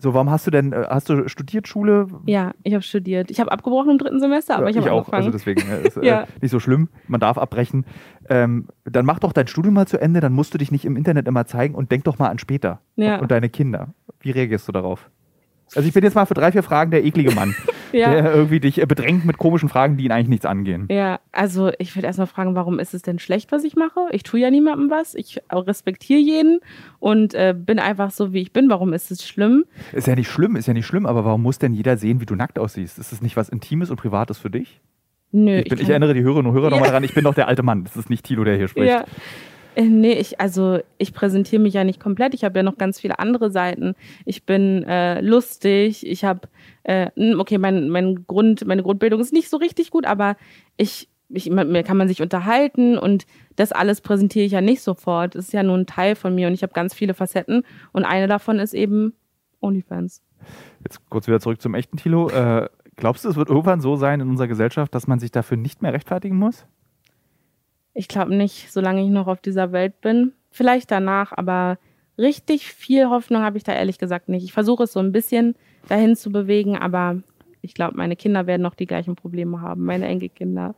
[0.00, 2.06] so, warum hast du denn, äh, hast du studiert Schule?
[2.24, 3.30] Ja, ich habe studiert.
[3.30, 5.12] Ich habe abgebrochen im dritten Semester, aber ja, ich habe auch.
[5.12, 6.22] Also deswegen äh, ist ja.
[6.22, 6.88] äh, nicht so schlimm.
[7.06, 7.84] Man darf abbrechen.
[8.30, 10.96] Ähm, dann mach doch dein Studium mal zu Ende, dann musst du dich nicht im
[10.96, 13.18] Internet immer zeigen und denk doch mal an später ja.
[13.18, 13.88] und deine Kinder.
[14.20, 15.10] Wie reagierst du darauf?
[15.74, 17.54] Also ich bin jetzt mal für drei, vier Fragen der eklige Mann,
[17.92, 18.10] ja.
[18.10, 20.86] der irgendwie dich äh, bedrängt mit komischen Fragen, die ihn eigentlich nichts angehen.
[20.90, 24.00] Ja, also ich würde erstmal fragen, warum ist es denn schlecht, was ich mache?
[24.12, 25.14] Ich tue ja niemandem was.
[25.14, 26.60] Ich respektiere jeden
[26.98, 28.70] und äh, bin einfach so, wie ich bin.
[28.70, 29.64] Warum ist es schlimm?
[29.92, 32.26] Ist ja nicht schlimm, ist ja nicht schlimm, aber warum muss denn jeder sehen, wie
[32.26, 32.98] du nackt aussiehst?
[32.98, 34.80] Ist das nicht was Intimes und Privates für dich?
[35.32, 35.58] Nö.
[35.58, 36.70] Ich, bin, ich, ich erinnere die Hörerinnen und Hörer ja.
[36.70, 37.84] nochmal daran, ich bin doch der alte Mann.
[37.84, 38.90] Das ist nicht Tilo, der hier spricht.
[38.90, 39.04] Ja.
[39.74, 42.34] Äh, nee, ich, also ich präsentiere mich ja nicht komplett.
[42.34, 43.94] Ich habe ja noch ganz viele andere Seiten.
[44.24, 46.48] Ich bin äh, lustig, ich habe,
[46.82, 50.36] äh, okay, mein, mein Grund, meine Grundbildung ist nicht so richtig gut, aber
[50.76, 55.34] ich, ich, mir kann man sich unterhalten und das alles präsentiere ich ja nicht sofort.
[55.34, 58.04] Das ist ja nur ein Teil von mir und ich habe ganz viele Facetten und
[58.04, 59.14] eine davon ist eben
[59.60, 60.22] OnlyFans.
[60.82, 62.30] Jetzt kurz wieder zurück zum echten Tilo.
[62.30, 65.56] Äh, glaubst du, es wird irgendwann so sein in unserer Gesellschaft, dass man sich dafür
[65.56, 66.66] nicht mehr rechtfertigen muss?
[68.00, 70.32] Ich glaube nicht, solange ich noch auf dieser Welt bin.
[70.50, 71.76] Vielleicht danach, aber
[72.16, 74.42] richtig viel Hoffnung habe ich da ehrlich gesagt nicht.
[74.42, 75.54] Ich versuche es so ein bisschen
[75.86, 77.18] dahin zu bewegen, aber
[77.60, 80.74] ich glaube, meine Kinder werden noch die gleichen Probleme haben, meine Enkelkinder.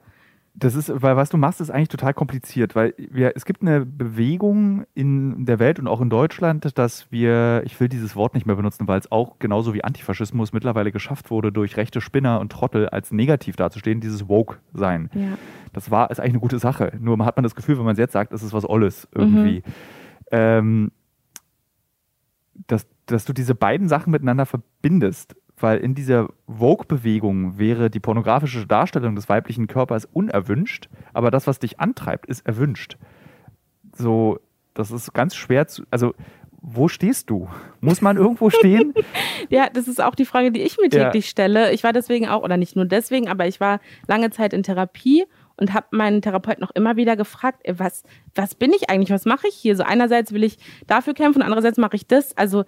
[0.55, 3.87] Das ist, weil was du machst, ist eigentlich total kompliziert, weil wir, es gibt eine
[3.87, 8.47] Bewegung in der Welt und auch in Deutschland, dass wir, ich will dieses Wort nicht
[8.47, 12.51] mehr benutzen, weil es auch genauso wie Antifaschismus mittlerweile geschafft wurde, durch rechte Spinner und
[12.51, 15.09] Trottel als negativ dazustehen, dieses Woke-Sein.
[15.15, 15.39] Ja.
[15.73, 16.93] Das war, ist eigentlich eine gute Sache.
[17.01, 19.63] Nur hat man das Gefühl, wenn man es jetzt sagt, ist es was Olles irgendwie.
[19.67, 19.73] Mhm.
[20.31, 20.93] Ähm,
[22.67, 28.67] dass, dass du diese beiden Sachen miteinander verbindest weil in dieser Vogue-Bewegung wäre die pornografische
[28.67, 32.97] Darstellung des weiblichen Körpers unerwünscht, aber das, was dich antreibt, ist erwünscht.
[33.95, 34.41] So,
[34.75, 36.15] das ist ganz schwer zu, also
[36.65, 37.49] wo stehst du?
[37.81, 38.95] Muss man irgendwo stehen?
[39.49, 41.31] ja, das ist auch die Frage, die ich mir täglich ja.
[41.31, 41.73] stelle.
[41.73, 45.25] Ich war deswegen auch, oder nicht nur deswegen, aber ich war lange Zeit in Therapie
[45.62, 48.03] und habe meinen Therapeut noch immer wieder gefragt, was,
[48.35, 49.77] was bin ich eigentlich, was mache ich hier?
[49.77, 52.37] So einerseits will ich dafür kämpfen, andererseits mache ich das.
[52.37, 52.64] Also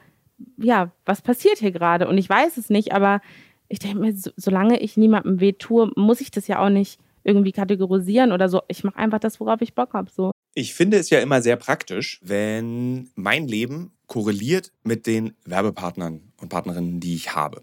[0.56, 2.06] ja, was passiert hier gerade?
[2.06, 3.20] Und ich weiß es nicht, aber
[3.68, 7.00] ich denke mir, so, solange ich niemandem weh tue, muss ich das ja auch nicht
[7.24, 8.62] irgendwie kategorisieren oder so.
[8.68, 10.08] Ich mache einfach das, worauf ich Bock habe.
[10.10, 10.30] So.
[10.54, 16.48] Ich finde es ja immer sehr praktisch, wenn mein Leben korreliert mit den Werbepartnern und
[16.48, 17.62] Partnerinnen, die ich habe.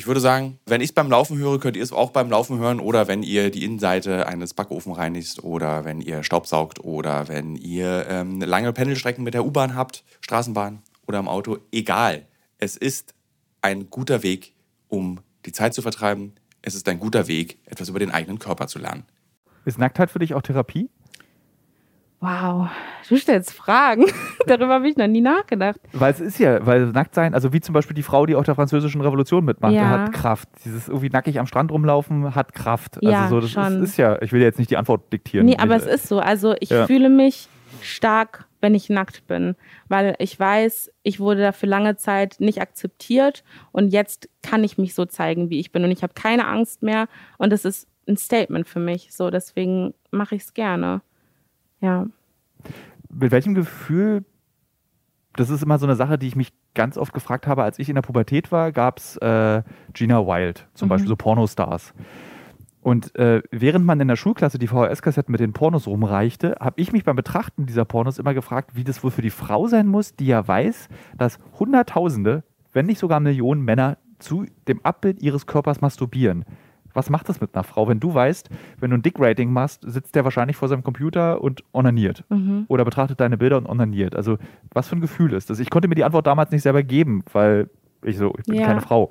[0.00, 2.58] ich würde sagen, wenn ich es beim Laufen höre, könnt ihr es auch beim Laufen
[2.58, 7.54] hören oder wenn ihr die Innenseite eines Backofen reinigt oder wenn ihr Staubsaugt oder wenn
[7.54, 11.58] ihr ähm, lange Pendelstrecken mit der U-Bahn habt, Straßenbahn oder im Auto.
[11.70, 12.24] Egal.
[12.56, 13.12] Es ist
[13.60, 14.54] ein guter Weg,
[14.88, 16.32] um die Zeit zu vertreiben.
[16.62, 19.02] Es ist ein guter Weg, etwas über den eigenen Körper zu lernen.
[19.66, 20.88] Ist Nacktheit für dich auch Therapie?
[22.20, 22.68] Wow,
[23.08, 24.04] du stellst Fragen.
[24.46, 25.80] Darüber habe ich noch nie nachgedacht.
[25.94, 28.44] Weil es ist ja, weil nackt sein, also wie zum Beispiel die Frau, die auch
[28.44, 29.88] der französischen Revolution mitmacht, Ja.
[29.88, 30.48] hat Kraft.
[30.64, 32.98] Dieses irgendwie nackig am Strand rumlaufen hat Kraft.
[33.00, 33.82] Ja, also so, das schon.
[33.82, 35.46] Ist, ist ja, ich will jetzt nicht die Antwort diktieren.
[35.46, 36.18] Nee, aber es Ich- ist so.
[36.20, 36.86] Also ich Ja.
[36.86, 37.48] fühle mich
[37.80, 39.56] stark, wenn ich nackt bin,
[39.88, 44.76] weil ich weiß, ich wurde da für lange Zeit nicht akzeptiert und jetzt kann ich
[44.76, 47.06] mich so zeigen, wie ich bin und ich habe keine Angst mehr
[47.38, 49.08] und das ist ein Statement für mich.
[49.12, 51.00] So, deswegen mache ich es gerne.
[51.80, 52.06] Ja.
[53.12, 54.24] Mit welchem Gefühl,
[55.34, 57.88] das ist immer so eine Sache, die ich mich ganz oft gefragt habe, als ich
[57.88, 59.62] in der Pubertät war, gab es äh,
[59.92, 60.90] Gina Wild, zum Mhm.
[60.90, 61.94] Beispiel so Pornostars.
[62.82, 66.92] Und äh, während man in der Schulklasse die VHS-Kassetten mit den Pornos rumreichte, habe ich
[66.92, 70.16] mich beim Betrachten dieser Pornos immer gefragt, wie das wohl für die Frau sein muss,
[70.16, 70.88] die ja weiß,
[71.18, 76.44] dass Hunderttausende, wenn nicht sogar Millionen Männer zu dem Abbild ihres Körpers masturbieren.
[76.94, 78.48] Was macht das mit einer Frau, wenn du weißt,
[78.80, 82.64] wenn du ein Dick-Rating machst, sitzt der wahrscheinlich vor seinem Computer und onaniert Mhm.
[82.68, 84.14] oder betrachtet deine Bilder und onaniert.
[84.16, 84.38] Also
[84.72, 85.58] was für ein Gefühl ist das?
[85.60, 87.68] Ich konnte mir die Antwort damals nicht selber geben, weil
[88.02, 88.66] ich so, ich bin Ja.
[88.66, 89.10] keine Frau.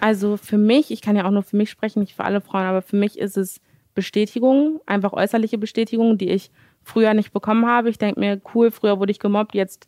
[0.00, 2.64] Also für mich, ich kann ja auch nur für mich sprechen, nicht für alle Frauen,
[2.64, 3.60] aber für mich ist es
[3.94, 6.50] Bestätigung, einfach äußerliche Bestätigung, die ich
[6.82, 7.88] früher nicht bekommen habe.
[7.90, 9.86] Ich denke mir, cool, früher wurde ich gemobbt, jetzt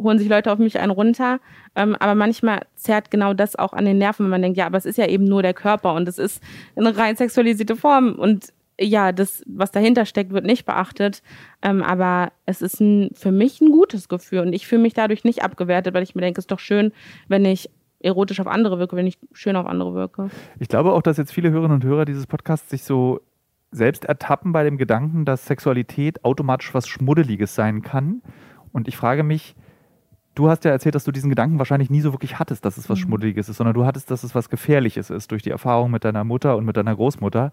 [0.00, 1.40] holen sich Leute auf mich einen runter.
[1.74, 4.78] Ähm, aber manchmal zerrt genau das auch an den Nerven, wenn man denkt, ja, aber
[4.78, 6.42] es ist ja eben nur der Körper und es ist
[6.74, 11.22] eine rein sexualisierte Form und ja, das, was dahinter steckt, wird nicht beachtet.
[11.62, 15.24] Ähm, aber es ist ein, für mich ein gutes Gefühl und ich fühle mich dadurch
[15.24, 16.92] nicht abgewertet, weil ich mir denke, es ist doch schön,
[17.28, 20.28] wenn ich erotisch auf andere wirke, wenn ich schön auf andere wirke.
[20.58, 23.20] Ich glaube auch, dass jetzt viele Hörerinnen und Hörer dieses Podcasts sich so
[23.70, 28.22] selbst ertappen bei dem Gedanken, dass Sexualität automatisch was Schmuddeliges sein kann.
[28.72, 29.56] Und ich frage mich,
[30.36, 32.88] du hast ja erzählt, dass du diesen Gedanken wahrscheinlich nie so wirklich hattest, dass es
[32.88, 33.02] was Mhm.
[33.02, 36.22] Schmuddeliges ist, sondern du hattest, dass es was Gefährliches ist durch die Erfahrung mit deiner
[36.22, 37.50] Mutter und mit deiner Großmutter.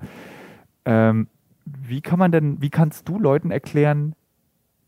[0.85, 1.27] Ähm,
[1.65, 4.13] wie kann man denn, wie kannst du Leuten erklären,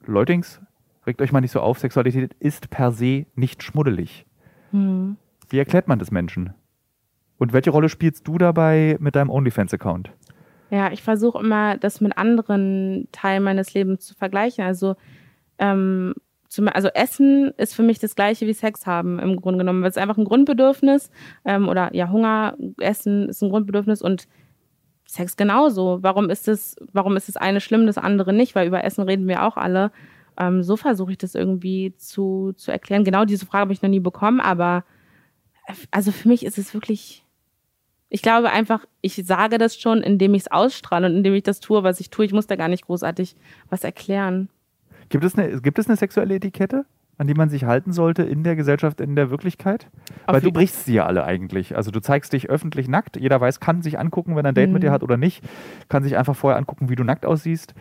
[0.05, 0.62] Leutings,
[1.08, 4.25] regt euch mal nicht so auf, Sexualität ist per se nicht schmuddelig.
[4.71, 5.17] Hm.
[5.49, 6.53] Wie erklärt man das Menschen?
[7.38, 10.12] Und welche Rolle spielst du dabei mit deinem OnlyFans-Account?
[10.69, 14.65] Ja, ich versuche immer, das mit anderen Teilen meines Lebens zu vergleichen.
[14.65, 14.95] Also,
[15.60, 16.13] ähm,
[16.56, 19.82] zum, also Essen ist für mich das gleiche wie Sex haben im Grunde genommen.
[19.82, 21.12] weil Es ist einfach ein Grundbedürfnis
[21.44, 24.28] ähm, oder ja, Hunger, Essen ist ein Grundbedürfnis und
[25.06, 26.00] Sex genauso.
[26.02, 28.56] Warum ist das, warum ist das eine schlimm, das andere nicht?
[28.56, 29.91] Weil über Essen reden wir auch alle.
[30.39, 33.04] Ähm, so versuche ich das irgendwie zu, zu erklären.
[33.04, 34.86] Genau diese Frage habe ich noch nie bekommen, aber
[35.91, 37.26] also für mich ist es wirklich
[38.08, 41.60] ich glaube einfach, ich sage das schon, indem ich es ausstrahle und indem ich das
[41.60, 42.24] tue, was ich tue.
[42.24, 43.36] Ich muss da gar nicht großartig
[43.70, 44.48] was erklären.
[45.10, 46.86] Gibt es, eine, gibt es eine sexuelle Etikette,
[47.18, 49.88] an die man sich halten sollte in der Gesellschaft, in der Wirklichkeit?
[50.26, 51.76] Auf Weil du brichst sie ja alle eigentlich.
[51.76, 53.18] Also du zeigst dich öffentlich nackt.
[53.18, 54.74] Jeder weiß, kann sich angucken, wenn er ein Date Mhm.
[54.74, 55.44] mit dir hat oder nicht.
[55.89, 57.74] Kann sich einfach vorher angucken, wie du nackt aussiehst.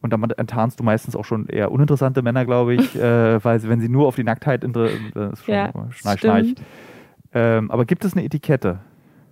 [0.00, 3.68] Und damit enttarnst du meistens auch schon eher uninteressante Männer, glaube ich, äh, weil sie,
[3.68, 6.54] wenn sie nur auf die Nacktheit inter das ist schon Ja, schnarch, schnarch.
[7.34, 8.78] Ähm, aber gibt es eine Etikette?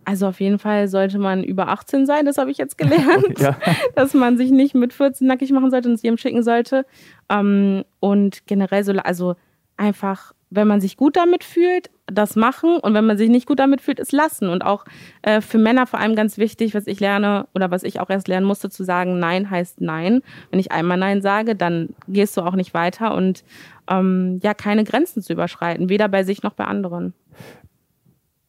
[0.06, 3.26] Also auf jeden Fall sollte man über 18 sein, das habe ich jetzt gelernt.
[3.38, 3.56] Ja.
[3.96, 6.86] dass man sich nicht mit 14 nackig machen sollte und es jedem schicken sollte.
[7.28, 9.34] Ähm, und generell so, also
[9.76, 13.58] einfach, wenn man sich gut damit fühlt, das machen und wenn man sich nicht gut
[13.58, 14.48] damit fühlt, es lassen.
[14.48, 14.84] Und auch
[15.22, 18.28] äh, für Männer vor allem ganz wichtig, was ich lerne oder was ich auch erst
[18.28, 20.22] lernen musste, zu sagen, Nein heißt Nein.
[20.50, 23.42] Wenn ich einmal Nein sage, dann gehst du auch nicht weiter und
[23.90, 27.12] ähm, ja, keine Grenzen zu überschreiten, weder bei sich noch bei anderen.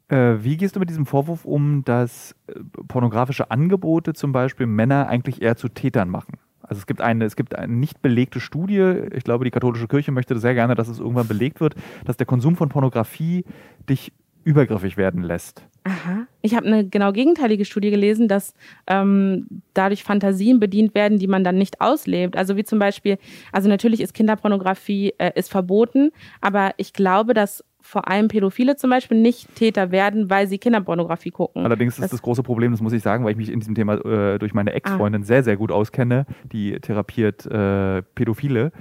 [0.10, 5.08] Äh, wie gehst du mit diesem Vorwurf um, dass äh, pornografische Angebote zum Beispiel Männer
[5.08, 6.38] eigentlich eher zu Tätern machen?
[6.62, 10.12] Also es gibt eine, es gibt eine nicht belegte Studie, ich glaube, die katholische Kirche
[10.12, 13.46] möchte sehr gerne, dass es irgendwann belegt wird, dass der Konsum von Pornografie
[13.90, 14.12] dich
[14.44, 15.66] übergriffig werden lässt.
[15.84, 16.28] Aha.
[16.42, 18.54] Ich habe eine genau gegenteilige Studie gelesen, dass
[18.88, 22.38] ähm, dadurch Fantasien bedient werden, die man dann nicht auslebt.
[22.38, 23.18] Also wie zum Beispiel,
[23.52, 28.90] also natürlich ist Kinderpornografie äh, ist verboten, aber ich glaube, dass vor allem Pädophile zum
[28.90, 31.64] Beispiel nicht Täter werden, weil sie Kinderpornografie gucken.
[31.64, 33.76] Allerdings ist das, das große Problem, das muss ich sagen, weil ich mich in diesem
[33.76, 35.26] Thema äh, durch meine Ex-Freundin ah.
[35.26, 38.74] sehr, sehr gut auskenne, die therapiert äh, Pädophile.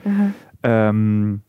[0.64, 1.42] Ähm,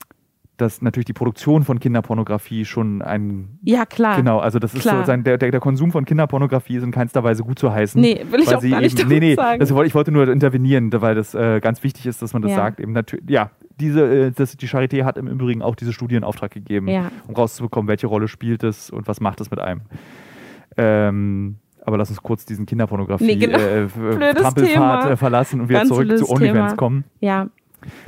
[0.58, 3.60] dass natürlich die Produktion von Kinderpornografie schon ein.
[3.62, 4.18] Ja, klar.
[4.18, 5.02] Genau, also das ist klar.
[5.02, 8.02] so, sein, der, der, der, Konsum von Kinderpornografie ist in keinster Weise gut zu heißen.
[8.02, 9.60] Nee, will ich auch gar nicht eben, Nee, nee, sagen.
[9.60, 12.58] Das, ich wollte nur intervenieren, weil das äh, ganz wichtig ist, dass man das ja.
[12.58, 12.80] sagt.
[12.80, 16.24] Eben natürlich, ja, diese, äh, das, die Charité hat im Übrigen auch diese Studie in
[16.24, 17.12] Auftrag gegeben, ja.
[17.28, 19.82] um rauszubekommen, welche Rolle spielt es und was macht es mit einem.
[20.76, 23.58] Ähm, aber lass uns kurz diesen Kinderpornografie nee, genau.
[23.58, 27.06] äh, Trampelfahrt äh, verlassen und wieder Ganz zurück zu OnlyFans kommen.
[27.22, 27.48] Ja.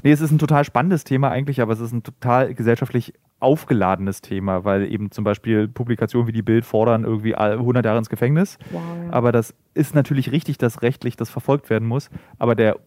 [0.04, 4.22] Nee, es ist ein total spannendes Thema eigentlich, aber es ist ein total gesellschaftlich aufgeladenes
[4.22, 8.58] Thema, weil eben zum Beispiel Publikationen wie die Bild fordern irgendwie 100 Jahre ins Gefängnis.
[8.72, 8.82] Wow.
[9.12, 12.10] Aber das ist natürlich richtig, dass rechtlich das verfolgt werden muss.
[12.38, 12.78] Aber der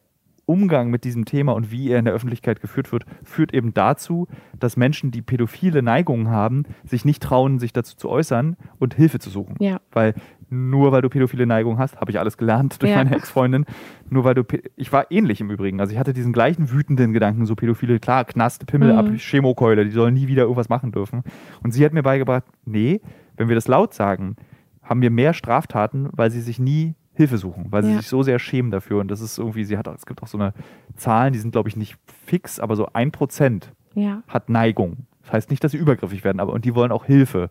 [0.45, 4.27] Umgang mit diesem Thema und wie er in der Öffentlichkeit geführt wird, führt eben dazu,
[4.59, 9.21] dass Menschen, die pädophile Neigungen haben, sich nicht trauen, sich dazu zu äußern und Hilfe
[9.21, 9.57] zu suchen.
[9.61, 9.81] Ja.
[9.93, 10.15] Weil
[10.53, 12.99] nur weil du pädophile Neigungen hast, habe ich alles gelernt durch ja.
[12.99, 13.65] meine Ex-Freundin,
[14.11, 14.43] nur weil du,
[14.77, 18.25] ich war ähnlich im Übrigen, also ich hatte diesen gleichen wütenden Gedanken, so pädophile, klar,
[18.25, 18.99] Knast, Pimmel mhm.
[18.99, 21.23] ab, Chemokeule, die sollen nie wieder irgendwas machen dürfen.
[21.63, 23.01] Und sie hat mir beigebracht, nee,
[23.37, 24.37] wenn wir das laut sagen,
[24.83, 27.99] haben wir mehr Straftaten, weil sie sich nie Hilfe suchen, weil sie ja.
[27.99, 29.01] sich so sehr schämen dafür.
[29.01, 30.53] Und das ist irgendwie, sie hat, es gibt auch so eine
[30.97, 34.23] Zahlen, die sind, glaube ich, nicht fix, aber so ein Prozent ja.
[34.29, 35.07] hat Neigung.
[35.23, 37.51] Das heißt nicht, dass sie übergriffig werden, aber und die wollen auch Hilfe.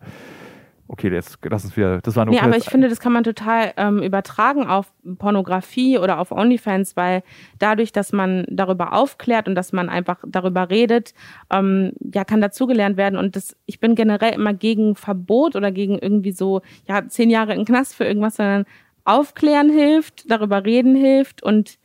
[0.92, 2.02] Okay, jetzt lass uns wieder.
[2.02, 5.98] Das war nur nee, aber ich finde, das kann man total ähm, übertragen auf Pornografie
[5.98, 7.24] oder auf OnlyFans, weil
[7.60, 11.14] dadurch, dass man darüber aufklärt und dass man einfach darüber redet,
[11.50, 13.18] ähm, ja, kann dazugelernt werden.
[13.18, 17.54] Und das, ich bin generell immer gegen Verbot oder gegen irgendwie so, ja, zehn Jahre
[17.54, 18.66] in Knast für irgendwas, sondern
[19.06, 21.80] aufklären hilft, darüber reden hilft und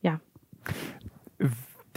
[0.00, 0.18] ja.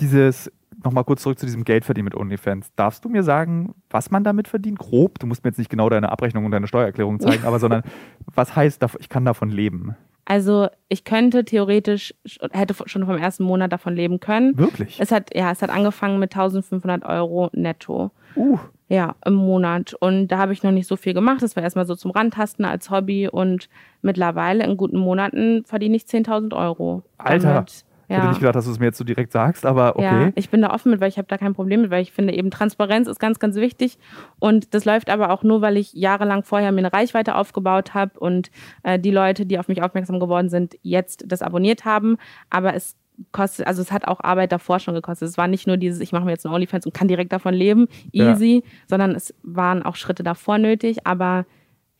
[0.01, 0.51] Dieses,
[0.83, 2.73] nochmal kurz zurück zu diesem Geldverdienen mit OnlyFans.
[2.75, 4.79] Darfst du mir sagen, was man damit verdient?
[4.79, 7.83] Grob, du musst mir jetzt nicht genau deine Abrechnung und deine Steuererklärung zeigen, aber sondern
[8.33, 9.95] was heißt, ich kann davon leben?
[10.25, 12.13] Also ich könnte theoretisch,
[12.51, 14.55] hätte schon vom ersten Monat davon leben können.
[14.59, 14.99] Wirklich?
[14.99, 18.11] Es hat, ja, es hat angefangen mit 1500 Euro netto.
[18.35, 18.59] Uh.
[18.89, 19.95] Ja, im Monat.
[19.95, 21.41] Und da habe ich noch nicht so viel gemacht.
[21.41, 23.27] Das war erstmal so zum Randtasten als Hobby.
[23.27, 23.69] Und
[24.03, 27.01] mittlerweile in guten Monaten verdiene ich 10.000 Euro.
[27.17, 27.53] Alter.
[27.53, 27.85] Damit.
[28.09, 28.21] Ich ja.
[28.21, 30.25] hätte nicht gedacht, dass du es mir jetzt so direkt sagst, aber okay.
[30.25, 32.11] Ja, ich bin da offen mit, weil ich habe da kein Problem mit, weil ich
[32.11, 33.99] finde eben Transparenz ist ganz, ganz wichtig.
[34.39, 38.19] Und das läuft aber auch nur, weil ich jahrelang vorher mir eine Reichweite aufgebaut habe
[38.19, 38.49] und
[38.81, 42.17] äh, die Leute, die auf mich aufmerksam geworden sind, jetzt das abonniert haben.
[42.49, 42.95] Aber es
[43.31, 45.29] kostet, also es hat auch Arbeit davor schon gekostet.
[45.29, 47.53] Es war nicht nur dieses, ich mache mir jetzt einen OnlyFans und kann direkt davon
[47.53, 48.71] leben, easy, ja.
[48.87, 51.45] sondern es waren auch Schritte davor nötig, aber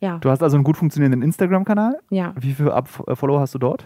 [0.01, 0.17] ja.
[0.19, 1.99] Du hast also einen gut funktionierenden Instagram-Kanal?
[2.09, 2.33] Ja.
[2.39, 3.85] Wie viele äh, Follower hast du dort?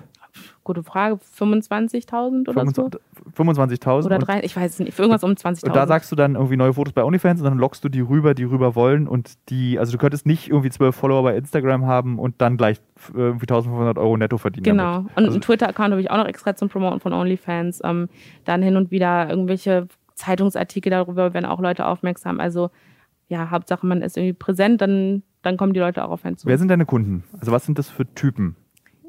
[0.63, 2.99] Gute Frage, 25.000 oder 25,
[3.35, 3.43] so?
[3.43, 4.05] 25.000?
[4.05, 5.65] Oder drei, ich weiß es nicht, für irgendwas um 20.000.
[5.65, 8.01] Und da sagst du dann irgendwie neue Fotos bei OnlyFans und dann lockst du die
[8.01, 11.85] rüber, die rüber wollen und die, also du könntest nicht irgendwie zwölf Follower bei Instagram
[11.85, 12.79] haben und dann gleich
[13.13, 14.63] irgendwie 1.500 Euro netto verdienen.
[14.63, 14.93] Genau.
[14.93, 15.17] Damit.
[15.17, 17.81] Und also, einen Twitter-Account habe ich auch noch extra zum Promoten von OnlyFans.
[17.83, 18.09] Ähm,
[18.45, 22.39] dann hin und wieder irgendwelche Zeitungsartikel darüber werden auch Leute aufmerksam.
[22.39, 22.69] Also
[23.27, 26.47] ja, Hauptsache man ist irgendwie präsent, dann, dann kommen die Leute auch auf einen zu.
[26.47, 27.23] Wer sind deine Kunden?
[27.39, 28.55] Also was sind das für Typen?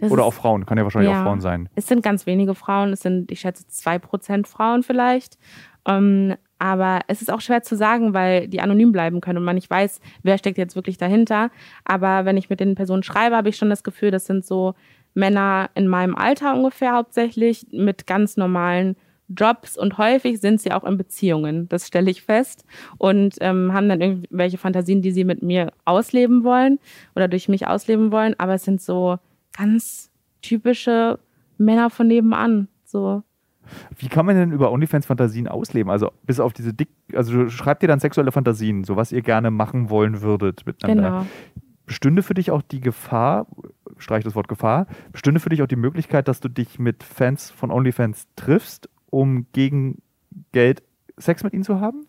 [0.01, 1.69] Das Oder auch Frauen, kann ja wahrscheinlich ja, auch Frauen sein.
[1.75, 5.39] Es sind ganz wenige Frauen, es sind, ich schätze, zwei Prozent Frauen vielleicht.
[5.87, 9.57] Ähm, aber es ist auch schwer zu sagen, weil die anonym bleiben können und man
[9.57, 11.51] nicht weiß, wer steckt jetzt wirklich dahinter.
[11.85, 14.75] Aber wenn ich mit den Personen schreibe, habe ich schon das Gefühl, das sind so
[15.15, 18.97] Männer in meinem Alter ungefähr hauptsächlich mit ganz normalen
[19.29, 22.65] Jobs und häufig sind sie auch in Beziehungen, das stelle ich fest,
[22.99, 26.79] und ähm, haben dann irgendwelche Fantasien, die sie mit mir ausleben wollen
[27.17, 29.19] oder durch mich ausleben wollen, aber es sind so
[29.57, 30.11] ganz
[30.43, 31.19] typische
[31.59, 32.69] Männer von nebenan.
[32.85, 33.23] So.
[33.97, 35.91] Wie kann man denn über OnlyFans Fantasien ausleben?
[35.91, 39.51] Also bis auf diese dick, also schreibt ihr dann sexuelle Fantasien, so was ihr gerne
[39.51, 41.11] machen wollen würdet miteinander.
[41.11, 41.27] Genau.
[41.87, 43.47] Bestünde für dich auch die Gefahr,
[43.99, 47.51] streich das Wort Gefahr, bestünde für dich auch die Möglichkeit, dass du dich mit Fans
[47.51, 50.03] von OnlyFans triffst, um gegen
[50.53, 50.83] Geld
[51.17, 52.07] Sex mit ihnen zu haben?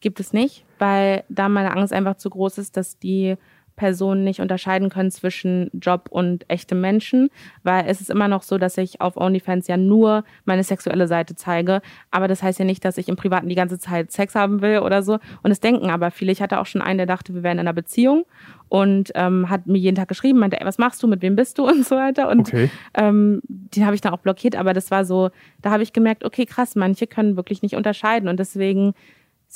[0.00, 3.36] Gibt es nicht, weil da meine Angst einfach zu groß ist, dass die
[3.76, 7.28] Personen nicht unterscheiden können zwischen Job und echtem Menschen,
[7.62, 11.34] weil es ist immer noch so, dass ich auf OnlyFans ja nur meine sexuelle Seite
[11.34, 14.62] zeige, aber das heißt ja nicht, dass ich im Privaten die ganze Zeit Sex haben
[14.62, 15.18] will oder so.
[15.42, 16.32] Und es denken aber viele.
[16.32, 18.24] Ich hatte auch schon einen, der dachte, wir wären in einer Beziehung
[18.68, 21.58] und ähm, hat mir jeden Tag geschrieben, meinte, ey, was machst du, mit wem bist
[21.58, 22.28] du und so weiter.
[22.28, 22.70] Und okay.
[22.94, 25.30] ähm, den habe ich dann auch blockiert, aber das war so,
[25.62, 28.94] da habe ich gemerkt, okay, krass, manche können wirklich nicht unterscheiden und deswegen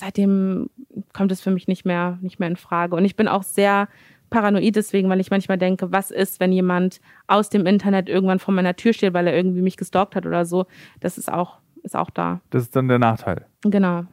[0.00, 0.68] seitdem
[1.12, 2.96] kommt es für mich nicht mehr, nicht mehr in Frage.
[2.96, 3.88] Und ich bin auch sehr
[4.30, 8.54] paranoid deswegen, weil ich manchmal denke, was ist, wenn jemand aus dem Internet irgendwann vor
[8.54, 10.66] meiner Tür steht, weil er irgendwie mich gestalkt hat oder so.
[11.00, 12.40] Das ist auch, ist auch da.
[12.50, 13.46] Das ist dann der Nachteil.
[13.62, 14.04] Genau.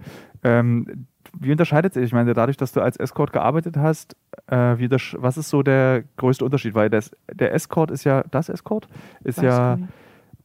[0.43, 1.07] Ähm,
[1.39, 2.03] wie unterscheidet sich?
[2.03, 4.15] Ich meine, dadurch, dass du als Escort gearbeitet hast,
[4.47, 6.73] äh, wie das, was ist so der größte Unterschied?
[6.73, 8.87] Weil das, der Escort ist ja, das Escort
[9.23, 9.77] ist Weiß ja.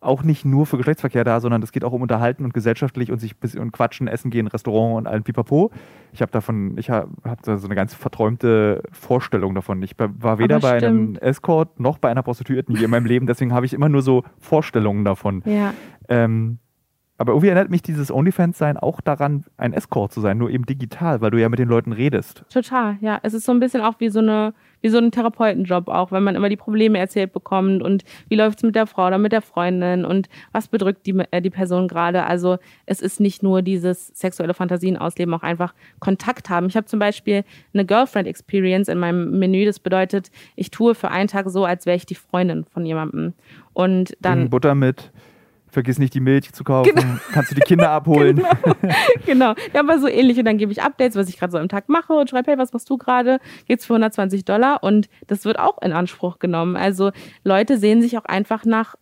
[0.02, 3.20] Auch nicht nur für Geschlechtsverkehr da, sondern es geht auch um Unterhalten und gesellschaftlich und
[3.20, 5.70] sich bisschen und quatschen, essen gehen, Restaurant und allen Pipapo.
[6.12, 9.82] Ich habe davon, ich habe hab da so eine ganz verträumte Vorstellung davon.
[9.82, 11.16] Ich war weder bei einem.
[11.16, 14.24] Escort noch bei einer Prostituierten je in meinem Leben, deswegen habe ich immer nur so
[14.38, 15.42] Vorstellungen davon.
[15.46, 15.72] Ja.
[16.08, 16.58] Ähm,
[17.22, 21.20] aber irgendwie erinnert mich dieses OnlyFans-Sein auch daran, ein Escort zu sein, nur eben digital,
[21.20, 22.44] weil du ja mit den Leuten redest.
[22.52, 23.20] Total, ja.
[23.22, 26.22] Es ist so ein bisschen auch wie so eine, wie so ein Therapeutenjob auch, wenn
[26.22, 29.32] man immer die Probleme erzählt bekommt und wie läuft es mit der Frau oder mit
[29.32, 32.24] der Freundin und was bedrückt die, äh, die Person gerade.
[32.24, 36.66] Also es ist nicht nur dieses sexuelle Fantasien ausleben, auch einfach Kontakt haben.
[36.66, 39.64] Ich habe zum Beispiel eine Girlfriend Experience in meinem Menü.
[39.64, 43.34] Das bedeutet, ich tue für einen Tag so, als wäre ich die Freundin von jemandem.
[43.72, 45.10] Und dann Butter mit,
[45.72, 48.42] vergiss nicht die Milch zu kaufen, kannst du die Kinder abholen.
[49.26, 49.54] genau.
[49.72, 50.38] Ja, aber so ähnlich.
[50.38, 52.58] Und dann gebe ich Updates, was ich gerade so am Tag mache und schreibe, hey,
[52.58, 53.38] was machst du gerade?
[53.66, 54.82] Geht's für 120 Dollar?
[54.82, 56.76] Und das wird auch in Anspruch genommen.
[56.76, 57.10] Also
[57.42, 58.94] Leute sehen sich auch einfach nach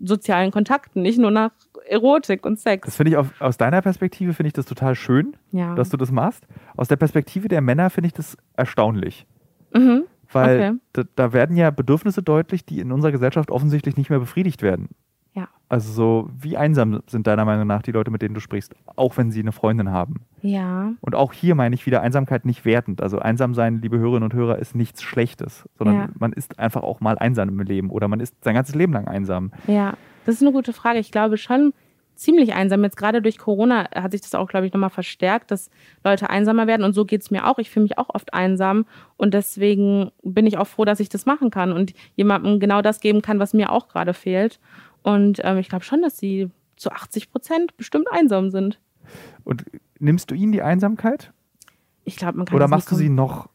[0.00, 1.50] sozialen Kontakten, nicht nur nach
[1.88, 2.96] Erotik und Das Sex.
[2.96, 5.74] finde ich auf, aus deiner Perspektive finde ich das total schön, Ja.
[5.74, 6.46] dass du das machst.
[6.76, 9.26] Aus der Perspektive der Männer finde ich das erstaunlich.
[9.74, 10.04] Mhm.
[10.30, 10.72] Weil Okay.
[10.92, 14.88] da, da werden ja Bedürfnisse deutlich, die in unserer Gesellschaft offensichtlich nicht mehr befriedigt werden.
[15.34, 15.48] Ja.
[15.68, 19.16] Also so, wie einsam sind deiner Meinung nach die Leute, mit denen du sprichst, auch
[19.16, 20.22] wenn sie eine Freundin haben?
[20.42, 20.92] Ja.
[21.00, 23.02] Und auch hier meine ich wieder Einsamkeit nicht wertend.
[23.02, 26.08] Also einsam sein, liebe Hörerinnen und Hörer, ist nichts Schlechtes, sondern Ja.
[26.18, 29.06] man ist einfach auch mal einsam im Leben oder man ist sein ganzes Leben lang
[29.06, 29.52] einsam.
[29.66, 29.94] Ja.
[30.26, 30.98] Das ist eine gute Frage.
[30.98, 31.72] Ich glaube schon
[32.14, 32.82] ziemlich einsam.
[32.82, 35.70] Jetzt gerade durch Corona hat sich das auch, glaube ich, nochmal verstärkt, dass
[36.02, 36.82] Leute einsamer werden.
[36.82, 37.58] Und so geht es mir auch.
[37.58, 38.86] Ich fühle mich auch oft einsam.
[39.16, 42.98] Und deswegen bin ich auch froh, dass ich das machen kann und jemandem genau das
[43.00, 44.58] geben kann, was mir auch gerade fehlt.
[45.02, 48.78] Und ähm, ich glaube schon, dass sie zu 80 Prozent bestimmt einsam sind.
[49.44, 49.64] Und
[49.98, 51.32] nimmst du ihnen die Einsamkeit
[52.04, 53.48] Ich glaube, man kann oder machst du sie noch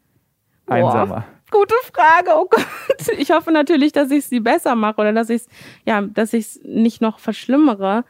[0.66, 1.24] einsamer?
[1.50, 2.66] Gute Frage, oh Gott.
[3.18, 5.48] Ich hoffe natürlich, dass ich sie besser mache oder dass ich es
[5.84, 8.04] ja, dass ich es nicht noch verschlimmere.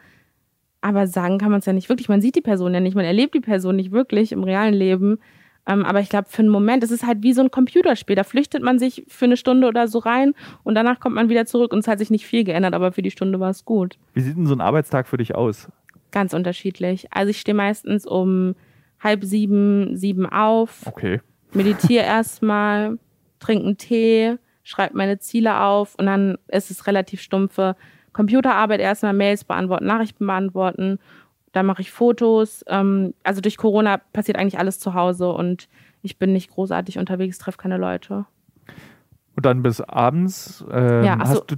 [0.80, 2.08] Aber sagen kann man es ja nicht wirklich.
[2.08, 5.18] Man sieht die Person ja nicht, man erlebt die Person nicht wirklich im realen Leben.
[5.66, 8.16] Ähm, aber ich glaube, für einen Moment, es ist halt wie so ein Computerspiel.
[8.16, 11.46] Da flüchtet man sich für eine Stunde oder so rein und danach kommt man wieder
[11.46, 13.98] zurück und es hat sich nicht viel geändert, aber für die Stunde war es gut.
[14.12, 15.68] Wie sieht denn so ein Arbeitstag für dich aus?
[16.10, 17.06] Ganz unterschiedlich.
[17.10, 18.54] Also ich stehe meistens um
[19.00, 20.86] halb sieben, sieben auf.
[20.86, 21.20] Okay.
[21.52, 22.98] meditiere erstmal,
[23.40, 27.76] trinke einen Tee, schreibe meine Ziele auf und dann ist es relativ stumpfe
[28.14, 30.98] Computerarbeit, erstmal Mails beantworten, Nachrichten beantworten,
[31.54, 32.64] dann mache ich Fotos.
[32.68, 35.68] Ähm, also durch Corona passiert eigentlich alles zu Hause und
[36.02, 38.26] ich bin nicht großartig unterwegs, treffe keine Leute.
[39.36, 41.34] Und dann bis abends ähm, Ja, ach so.
[41.34, 41.56] hast du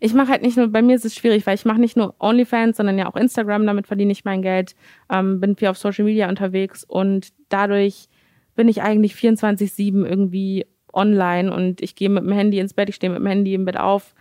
[0.00, 2.14] Ich mache halt nicht nur, bei mir ist es schwierig, weil ich mache nicht nur
[2.18, 4.74] OnlyFans, sondern ja auch Instagram, damit verdiene ich mein Geld,
[5.10, 8.08] ähm, bin viel auf Social Media unterwegs und dadurch
[8.54, 12.94] bin ich eigentlich 24-7 irgendwie online und ich gehe mit dem Handy ins Bett, ich
[12.94, 14.14] stehe mit dem Handy im Bett auf.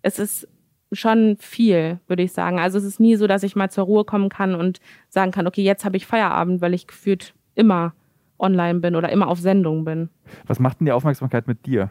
[0.00, 0.48] Es ist
[0.92, 2.58] schon viel, würde ich sagen.
[2.58, 5.46] Also es ist nie so, dass ich mal zur Ruhe kommen kann und sagen kann,
[5.46, 7.94] okay, jetzt habe ich Feierabend, weil ich gefühlt immer
[8.38, 10.08] online bin oder immer auf Sendung bin.
[10.46, 11.90] Was macht denn die Aufmerksamkeit mit dir?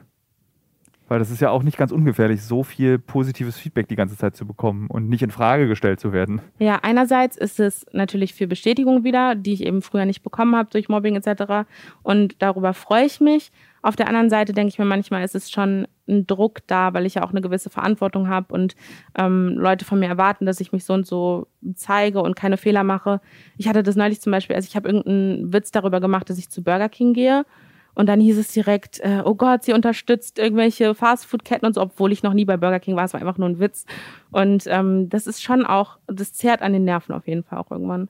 [1.07, 4.33] Weil das ist ja auch nicht ganz ungefährlich, so viel positives Feedback die ganze Zeit
[4.37, 6.39] zu bekommen und nicht in Frage gestellt zu werden.
[6.57, 10.69] Ja, einerseits ist es natürlich für Bestätigung wieder, die ich eben früher nicht bekommen habe
[10.71, 11.67] durch Mobbing etc.
[12.01, 13.51] Und darüber freue ich mich.
[13.81, 17.05] Auf der anderen Seite denke ich mir manchmal, ist es schon ein Druck da, weil
[17.05, 18.75] ich ja auch eine gewisse Verantwortung habe und
[19.17, 22.83] ähm, Leute von mir erwarten, dass ich mich so und so zeige und keine Fehler
[22.83, 23.21] mache.
[23.57, 26.49] Ich hatte das neulich zum Beispiel, also ich habe irgendeinen Witz darüber gemacht, dass ich
[26.49, 27.45] zu Burger King gehe.
[27.93, 32.13] Und dann hieß es direkt, äh, oh Gott, sie unterstützt irgendwelche Fastfood-Ketten und so, obwohl
[32.13, 33.03] ich noch nie bei Burger King war.
[33.03, 33.85] Es war einfach nur ein Witz.
[34.31, 37.69] Und ähm, das ist schon auch, das zehrt an den Nerven auf jeden Fall auch
[37.69, 38.07] irgendwann.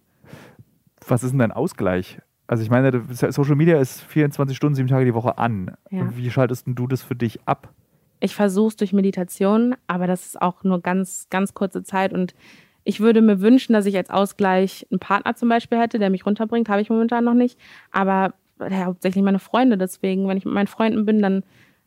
[1.08, 2.20] Was ist denn dein Ausgleich?
[2.52, 5.72] Also ich meine, Social Media ist 24 Stunden, sieben Tage die Woche an.
[5.89, 6.02] Ja.
[6.02, 7.74] Und wie schaltest denn du das für dich ab?
[8.20, 12.12] Ich versuche es durch Meditation, aber das ist auch nur ganz, ganz kurze Zeit.
[12.12, 12.36] Und
[12.84, 16.26] ich würde mir wünschen, dass ich als Ausgleich einen Partner zum Beispiel hätte, der mich
[16.26, 16.68] runterbringt.
[16.68, 17.58] Habe ich momentan noch nicht.
[17.89, 19.78] Aber ja, hauptsächlich meine Freunde.
[19.78, 21.43] Deswegen, wenn ich mit meinen Freunden bin, dann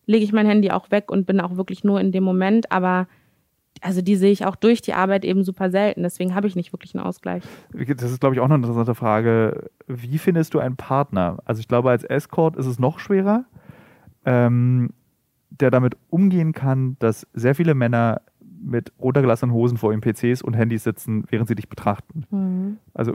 [0.07, 2.73] lege ich mein Handy auch weg und bin auch wirklich nur in dem Moment.
[2.73, 3.07] Aber
[3.85, 6.03] also die sehe ich auch durch die Arbeit eben super selten.
[6.03, 7.43] Deswegen habe ich nicht wirklich einen Ausgleich.
[7.71, 9.71] Das ist, glaube ich, auch eine interessante Frage.
[9.87, 11.39] Wie findest du einen Partner?
[11.45, 13.45] Also ich glaube, als Escort ist es noch schwerer,
[14.25, 14.95] ähm,
[15.51, 18.23] der damit umgehen kann, dass sehr viele Männer
[18.65, 22.25] mit runtergelassenen Hosen vor ihren PCs und Handys sitzen, während sie dich betrachten.
[22.31, 22.79] Mhm.
[22.95, 23.15] Also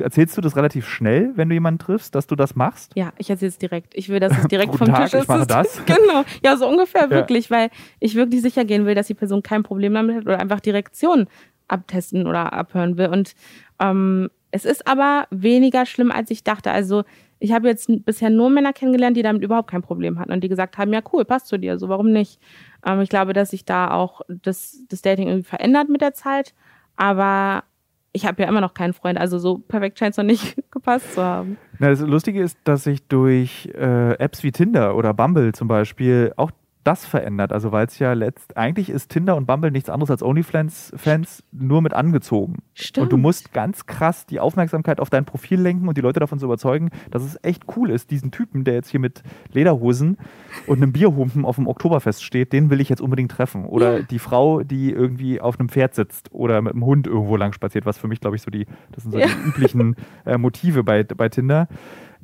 [0.00, 2.92] erzählst du das relativ schnell, wenn du jemanden triffst, dass du das machst?
[2.94, 3.94] Ja, ich erzähle es direkt.
[3.94, 5.22] Ich will, dass es direkt vom Tag, Tisch ist.
[5.22, 5.84] Ich mache das.
[5.86, 6.24] genau.
[6.44, 7.56] Ja, so ungefähr wirklich, ja.
[7.56, 7.70] weil
[8.00, 11.26] ich wirklich sicher gehen will, dass die Person kein Problem damit hat oder einfach Direktion
[11.68, 13.08] abtesten oder abhören will.
[13.08, 13.34] Und
[13.80, 16.70] ähm, es ist aber weniger schlimm, als ich dachte.
[16.70, 17.02] Also
[17.40, 20.48] ich habe jetzt bisher nur Männer kennengelernt, die damit überhaupt kein Problem hatten und die
[20.48, 22.40] gesagt haben, ja cool, passt zu dir, so warum nicht?
[22.86, 26.54] Ähm, ich glaube, dass sich da auch das, das Dating irgendwie verändert mit der Zeit,
[26.94, 27.64] aber
[28.12, 31.14] ich habe ja immer noch keinen Freund, also so perfekt scheint es noch nicht gepasst
[31.14, 31.58] zu haben.
[31.80, 36.32] Na, das Lustige ist, dass ich durch äh, Apps wie Tinder oder Bumble zum Beispiel
[36.36, 36.52] auch
[36.84, 37.52] das verändert.
[37.52, 41.82] Also weil es ja letzt eigentlich ist Tinder und Bumble nichts anderes als OnlyFans-Fans nur
[41.82, 42.62] mit angezogen.
[42.74, 43.04] Stimmt.
[43.04, 46.38] Und du musst ganz krass die Aufmerksamkeit auf dein Profil lenken und die Leute davon
[46.38, 49.22] zu überzeugen, dass es echt cool ist, diesen Typen, der jetzt hier mit
[49.52, 50.18] Lederhosen
[50.66, 53.64] und einem Bierhumpen auf dem Oktoberfest steht, den will ich jetzt unbedingt treffen.
[53.64, 54.02] Oder ja.
[54.02, 57.86] die Frau, die irgendwie auf einem Pferd sitzt oder mit einem Hund irgendwo lang spaziert,
[57.86, 59.26] was für mich, glaube ich, so die, das sind so ja.
[59.26, 61.68] die üblichen äh, Motive bei, bei Tinder.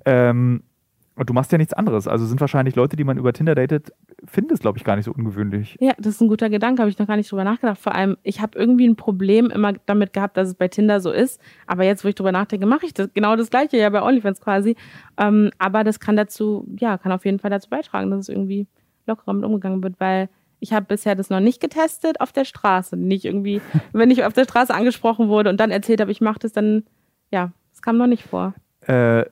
[0.05, 0.63] Ähm,
[1.21, 2.09] und du machst ja nichts anderes.
[2.09, 3.93] Also sind wahrscheinlich Leute, die man über Tinder datet,
[4.25, 5.77] finden es, glaube ich, gar nicht so ungewöhnlich.
[5.79, 7.79] Ja, das ist ein guter Gedanke, habe ich noch gar nicht drüber nachgedacht.
[7.79, 11.11] Vor allem, ich habe irgendwie ein Problem immer damit gehabt, dass es bei Tinder so
[11.11, 11.39] ist.
[11.67, 14.41] Aber jetzt, wo ich drüber nachdenke, mache ich das genau das Gleiche, ja, bei OnlyFans
[14.41, 14.77] quasi.
[15.19, 18.67] Ähm, aber das kann dazu, ja, kann auf jeden Fall dazu beitragen, dass es irgendwie
[19.07, 22.97] lockerer mit umgegangen wird, weil ich habe bisher das noch nicht getestet auf der Straße.
[22.97, 23.61] Nicht irgendwie,
[23.93, 26.85] wenn ich auf der Straße angesprochen wurde und dann erzählt habe, ich mache das, dann,
[27.31, 28.55] ja, das kam noch nicht vor.
[28.87, 29.27] Äh,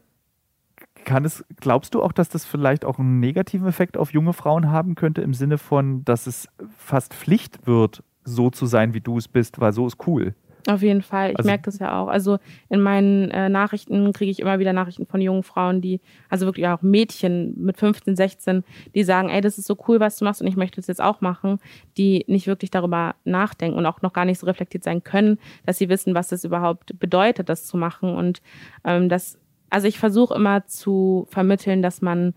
[1.09, 4.71] kann es, glaubst du auch, dass das vielleicht auch einen negativen Effekt auf junge Frauen
[4.71, 9.17] haben könnte, im Sinne von, dass es fast Pflicht wird, so zu sein, wie du
[9.17, 10.35] es bist, weil so ist cool?
[10.67, 11.31] Auf jeden Fall.
[11.31, 12.09] Ich also, merke das ja auch.
[12.09, 12.39] Also
[12.69, 16.67] in meinen äh, Nachrichten kriege ich immer wieder Nachrichten von jungen Frauen, die, also wirklich
[16.67, 20.43] auch Mädchen mit 15, 16, die sagen, ey, das ist so cool, was du machst
[20.43, 21.59] und ich möchte das jetzt auch machen,
[21.97, 25.79] die nicht wirklich darüber nachdenken und auch noch gar nicht so reflektiert sein können, dass
[25.79, 28.15] sie wissen, was das überhaupt bedeutet, das zu machen.
[28.15, 28.43] Und
[28.85, 29.39] ähm, das
[29.71, 32.35] also ich versuche immer zu vermitteln, dass man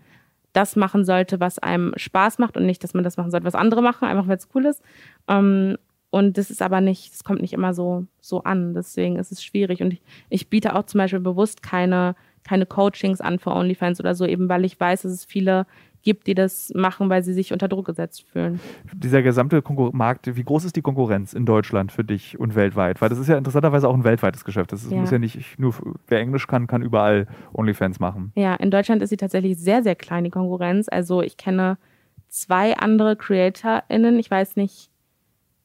[0.52, 3.54] das machen sollte, was einem Spaß macht und nicht, dass man das machen sollte, was
[3.54, 4.82] andere machen, einfach weil es cool ist.
[5.28, 5.76] Ähm,
[6.10, 8.74] und das ist aber nicht, das kommt nicht immer so, so an.
[8.74, 9.80] Deswegen ist es schwierig.
[9.82, 12.14] Und ich, ich biete auch zum Beispiel bewusst keine,
[12.44, 15.66] keine Coachings an für OnlyFans oder so, eben weil ich weiß, dass es viele
[16.02, 18.60] gibt, die das machen, weil sie sich unter Druck gesetzt fühlen.
[18.92, 23.00] Dieser gesamte Konkur Markt, wie groß ist die Konkurrenz in Deutschland für dich und weltweit?
[23.00, 24.72] Weil das ist ja interessanterweise auch ein weltweites Geschäft.
[24.72, 24.96] Das ja.
[24.96, 25.74] muss ja nicht nur,
[26.08, 28.32] wer Englisch kann, kann überall OnlyFans machen.
[28.34, 30.88] Ja, in Deutschland ist sie tatsächlich sehr, sehr klein, die Konkurrenz.
[30.88, 31.78] Also ich kenne
[32.28, 34.18] zwei andere CreatorInnen.
[34.18, 34.90] Ich weiß nicht,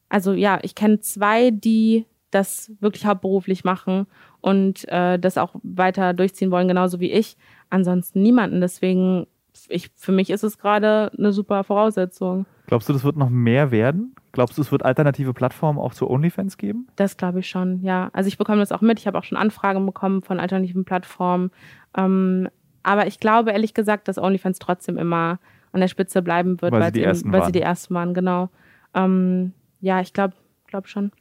[0.08, 4.06] also ja, ich kenne zwei, die das wirklich hauptberuflich machen
[4.40, 7.36] und äh, das auch weiter durchziehen wollen, genauso wie ich.
[7.70, 8.60] Ansonsten niemanden.
[8.60, 9.26] Deswegen
[9.68, 12.46] ich, für mich ist es gerade eine super Voraussetzung.
[12.66, 14.14] Glaubst du, das wird noch mehr werden?
[14.32, 16.86] Glaubst du, es wird alternative Plattformen auch zu OnlyFans geben?
[16.96, 18.10] Das glaube ich schon, ja.
[18.12, 18.98] Also ich bekomme das auch mit.
[18.98, 21.50] Ich habe auch schon Anfragen bekommen von alternativen Plattformen.
[21.96, 22.48] Ähm,
[22.82, 25.38] aber ich glaube ehrlich gesagt, dass OnlyFans trotzdem immer
[25.72, 28.48] an der Spitze bleiben wird, weil, sie, die eben, weil sie, die ersten waren, genau.
[28.94, 30.34] Ähm, ja, ich glaube
[30.66, 31.12] glaub schon.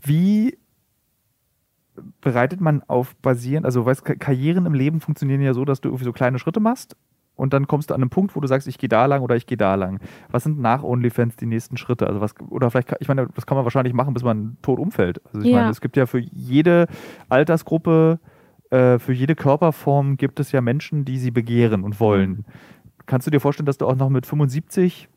[0.00, 0.58] Wie
[2.20, 6.04] bereitet man auf basierend, also weißt, Karrieren im Leben funktionieren ja so, dass du irgendwie
[6.04, 6.96] so kleine Schritte machst
[7.42, 9.34] und dann kommst du an einen Punkt, wo du sagst, ich gehe da lang oder
[9.34, 9.98] ich gehe da lang.
[10.30, 12.06] Was sind nach OnlyFans die nächsten Schritte?
[12.06, 15.20] Also was, oder vielleicht, ich meine, das kann man wahrscheinlich machen, bis man tot umfällt.
[15.26, 15.58] Also ich ja.
[15.58, 16.86] meine, es gibt ja für jede
[17.28, 18.20] Altersgruppe,
[18.70, 22.30] äh, für jede Körperform gibt es ja Menschen, die sie begehren und wollen.
[22.30, 22.44] Mhm.
[23.06, 25.08] Kannst du dir vorstellen, dass du auch noch mit 75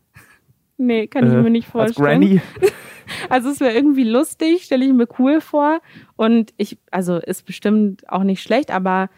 [0.77, 2.07] Nee, kann ich äh, mir nicht vorstellen.
[2.07, 2.41] Als Granny.
[3.29, 5.79] Also es wäre irgendwie lustig, stelle ich mir cool vor.
[6.15, 9.09] Und ich, also ist bestimmt auch nicht schlecht, aber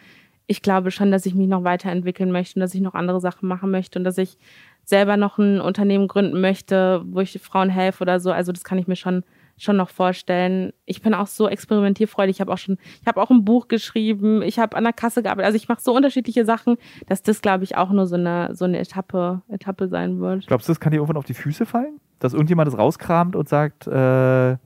[0.48, 3.48] ich glaube schon, dass ich mich noch weiterentwickeln möchte und dass ich noch andere Sachen
[3.48, 4.38] machen möchte und dass ich
[4.84, 8.32] selber noch ein Unternehmen gründen möchte, wo ich Frauen helfe oder so.
[8.32, 9.24] Also das kann ich mir schon
[9.60, 10.72] schon noch vorstellen.
[10.86, 12.36] Ich bin auch so experimentierfreudig.
[12.36, 14.44] Ich habe auch schon, ich habe auch ein Buch geschrieben.
[14.44, 15.48] Ich habe an der Kasse gearbeitet.
[15.48, 16.78] Also ich mache so unterschiedliche Sachen,
[17.08, 20.46] dass das, glaube ich, auch nur so eine so eine Etappe Etappe sein wird.
[20.48, 23.50] Glaubst du, das kann dir irgendwann auf die Füße fallen, dass irgendjemand das rauskramt und
[23.50, 24.58] sagt, äh,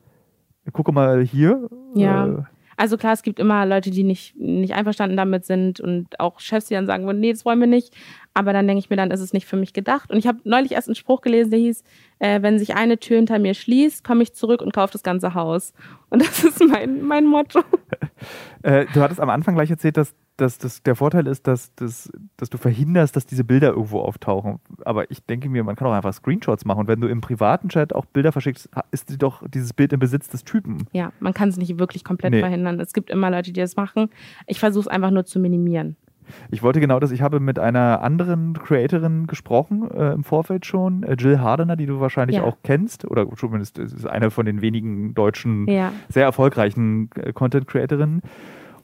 [0.73, 1.69] gucke mal hier.
[1.95, 2.27] Ja.
[2.27, 2.43] Äh,
[2.81, 6.65] also klar, es gibt immer Leute, die nicht, nicht einverstanden damit sind und auch Chefs,
[6.65, 7.93] die dann sagen würden, nee, das wollen wir nicht.
[8.33, 10.09] Aber dann denke ich mir, dann ist es nicht für mich gedacht.
[10.09, 11.83] Und ich habe neulich erst einen Spruch gelesen, der hieß,
[12.19, 15.33] äh, wenn sich eine Tür hinter mir schließt, komme ich zurück und kaufe das ganze
[15.33, 15.73] Haus.
[16.09, 17.61] Und das ist mein, mein Motto.
[18.63, 22.11] äh, du hattest am Anfang gleich erzählt, dass dass das, der Vorteil ist, dass, dass,
[22.37, 24.59] dass du verhinderst, dass diese Bilder irgendwo auftauchen.
[24.85, 26.79] Aber ich denke mir, man kann auch einfach Screenshots machen.
[26.79, 30.29] Und wenn du im privaten Chat auch Bilder verschickst, ist doch dieses Bild im Besitz
[30.29, 30.87] des Typen.
[30.93, 32.39] Ja, man kann es nicht wirklich komplett nee.
[32.39, 32.79] verhindern.
[32.79, 34.09] Es gibt immer Leute, die das machen.
[34.47, 35.95] Ich versuche es einfach nur zu minimieren.
[36.49, 41.03] Ich wollte genau das, ich habe mit einer anderen Creatorin gesprochen äh, im Vorfeld schon,
[41.03, 42.43] äh, Jill Hardener, die du wahrscheinlich Ja.
[42.43, 45.91] auch kennst, oder zumindest ist eine von den wenigen deutschen, Ja.
[46.09, 48.21] sehr erfolgreichen äh, Content-Creatorinnen.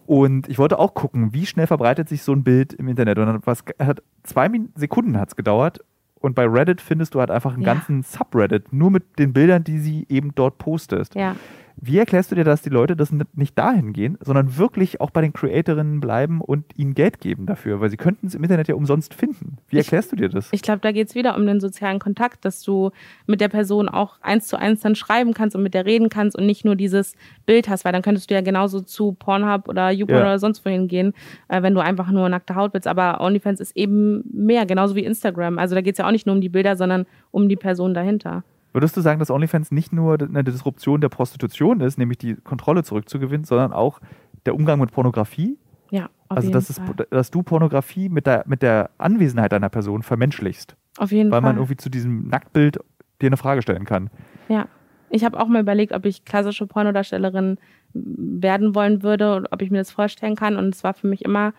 [0.05, 3.17] Und ich wollte auch gucken, wie schnell verbreitet sich so ein Bild im Internet.
[3.19, 5.79] Und was, hat zwei Min Sekunden hat es gedauert.
[6.19, 7.73] Und bei Reddit findest du halt einfach einen Ja.
[7.73, 11.13] ganzen Subreddit, nur mit den Bildern, die sie eben dort postest.
[11.15, 11.35] Ja.
[11.79, 15.21] Wie erklärst du dir, dass die Leute das nicht dahin gehen, sondern wirklich auch bei
[15.21, 17.79] den Creatorinnen bleiben und ihnen Geld geben dafür?
[17.79, 19.57] Weil sie könnten es im Internet ja umsonst finden.
[19.69, 20.49] Wie Ich- erklärst du dir das?
[20.51, 22.89] Ich glaube, da geht es wieder um den sozialen Kontakt, dass du
[23.27, 26.35] mit der Person auch eins zu eins dann schreiben kannst und mit der reden kannst
[26.35, 27.15] und nicht nur dieses
[27.45, 30.23] Bild hast, weil dann könntest du ja genauso zu Pornhub oder YouPorn Ja.
[30.23, 31.13] oder sonst wohin gehen,
[31.47, 32.87] äh, wenn du einfach nur nackte Haut willst.
[32.87, 35.59] Aber OnlyFans ist eben mehr, genauso wie Instagram.
[35.59, 37.93] Also da geht es ja auch nicht nur um die Bilder, sondern um die Person
[37.93, 38.43] dahinter.
[38.77, 42.83] Würdest du sagen, dass OnlyFans nicht nur eine Disruption der Prostitution ist, nämlich die Kontrolle
[42.83, 43.99] zurückzugewinnen, sondern auch
[44.45, 45.57] der Umgang mit Pornografie?
[45.89, 49.69] Ja, auf also, jeden dass, es, dass du Pornografie mit der, mit der Anwesenheit einer
[49.69, 51.53] Person vermenschlichst, auf jeden weil Fall.
[51.53, 52.77] man irgendwie zu diesem Nacktbild
[53.19, 54.11] dir eine Frage stellen kann.
[54.47, 54.67] Ja.
[55.09, 57.57] Ich habe auch mal überlegt, ob ich klassische Pornodarstellerin
[57.93, 60.55] werden wollen würde und ob ich mir das vorstellen kann.
[60.55, 61.53] Und es war für mich immer,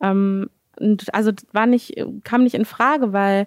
[0.00, 0.48] ähm,
[1.12, 3.46] also war nicht, kam nicht in Frage, weil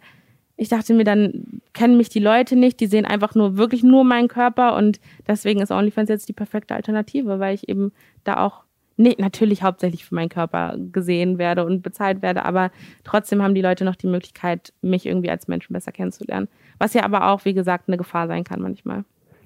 [0.57, 4.03] ich dachte mir, dann kennen mich die Leute nicht, die sehen einfach nur wirklich nur
[4.03, 7.91] meinen Körper und deswegen ist OnlyFans jetzt die perfekte Alternative, weil ich eben
[8.23, 8.63] da auch
[8.97, 12.71] nee, natürlich hauptsächlich für meinen Körper gesehen werde und bezahlt werde, aber
[13.03, 16.47] trotzdem haben die Leute noch die Möglichkeit, mich irgendwie als Menschen besser kennenzulernen.
[16.77, 19.03] Was ja aber auch, wie gesagt, eine Gefahr sein kann manchmal.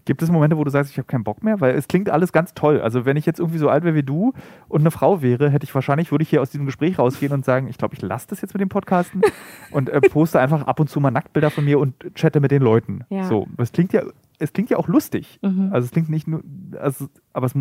[0.10, 1.62] Gibt es Momente, wo du sagst, ich habe keinen Bock mehr?
[1.62, 2.82] Weil es klingt alles ganz toll.
[2.82, 4.34] Also wenn ich jetzt irgendwie so alt wäre wie du
[4.68, 7.46] und eine Frau wäre, hätte ich wahrscheinlich, würde ich hier aus diesem Gespräch rausgehen und
[7.46, 9.22] sagen, ich glaube, ich lasse das jetzt mit dem Podcasten
[9.72, 12.64] und äh, poste einfach ab und zu mal Nacktbilder von mir und chatte mit den
[12.64, 13.04] Leuten.
[13.12, 13.26] Ja.
[13.26, 14.02] So, es klingt ja,
[14.40, 15.38] es klingt ja auch lustig.
[15.44, 15.70] Mhm.
[15.72, 16.42] Also es klingt nicht nur,
[16.80, 17.54] also, aber es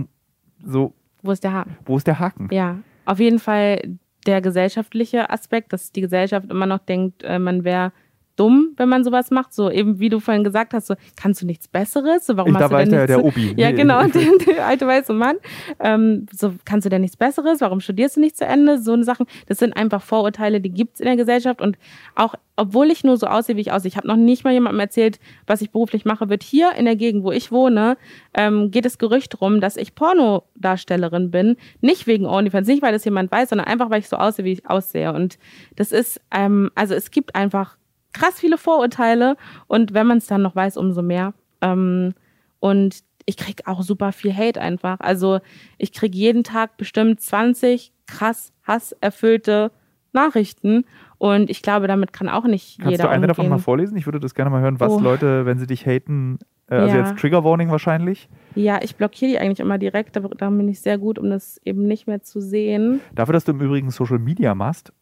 [0.65, 1.77] so, Wo ist der Haken?
[1.85, 2.49] wo ist der Haken?
[2.51, 7.65] Ja, auf jeden Fall der gesellschaftliche Aspekt, dass die Gesellschaft immer noch denkt, äh, man
[7.65, 7.93] wäre
[8.39, 9.53] dumm, wenn man sowas macht.
[9.53, 12.27] So eben, wie du vorhin gesagt hast, so, kannst du nichts Besseres?
[12.27, 13.15] So, warum Ich, machst da du denn der, nichts?
[13.17, 13.61] der Obi.
[13.61, 15.37] Ja, Nee, genau, der, der alte weiße Mann.
[15.81, 17.61] Ähm, so, kannst du denn nichts Besseres?
[17.61, 18.79] Warum studierst du nicht zu Ende?
[18.81, 19.27] So eine Sachen.
[19.47, 21.61] Das sind einfach Vorurteile, die gibt's in der Gesellschaft.
[21.61, 21.79] Und
[22.15, 24.81] auch, obwohl ich nur so aussehe, wie ich aussehe, ich habe noch nicht mal jemandem
[24.81, 27.97] erzählt, was ich beruflich mache, wird hier in der Gegend, wo ich wohne,
[28.35, 31.57] ähm, geht das Gerücht rum, dass ich Pornodarstellerin bin.
[31.81, 34.53] Nicht wegen OnlyFans, nicht weil das jemand weiß, sondern einfach, weil ich so aussehe, wie
[34.53, 35.13] ich aussehe.
[35.13, 35.39] Und
[35.77, 37.78] das ist, ähm, also es gibt einfach
[38.13, 39.37] krass viele Vorurteile.
[39.67, 41.35] Und wenn man es dann noch weiß, umso mehr.
[41.61, 42.15] Ähm,
[42.61, 45.01] und ich krieg auch super viel Hate einfach.
[45.01, 45.41] Also
[45.77, 49.71] ich krieg jeden Tag bestimmt 20 krass hasserfüllte
[50.13, 50.85] Nachrichten.
[51.19, 53.29] Und ich glaube, damit kann auch nicht Kannst jeder du eine umgehen.
[53.29, 53.97] davon mal vorlesen?
[53.99, 54.99] Ich würde das gerne mal hören, was Oh.
[55.01, 56.39] Leute, wenn sie dich haten,
[56.71, 57.03] äh, also Ja.
[57.07, 58.29] jetzt Trigger Warning wahrscheinlich.
[58.55, 60.17] Ja, ich blockiere die eigentlich immer direkt.
[60.17, 63.01] Da, da bin ich sehr gut, um das eben nicht mehr zu sehen.
[63.15, 64.93] Dafür, dass du im Übrigen Social Media machst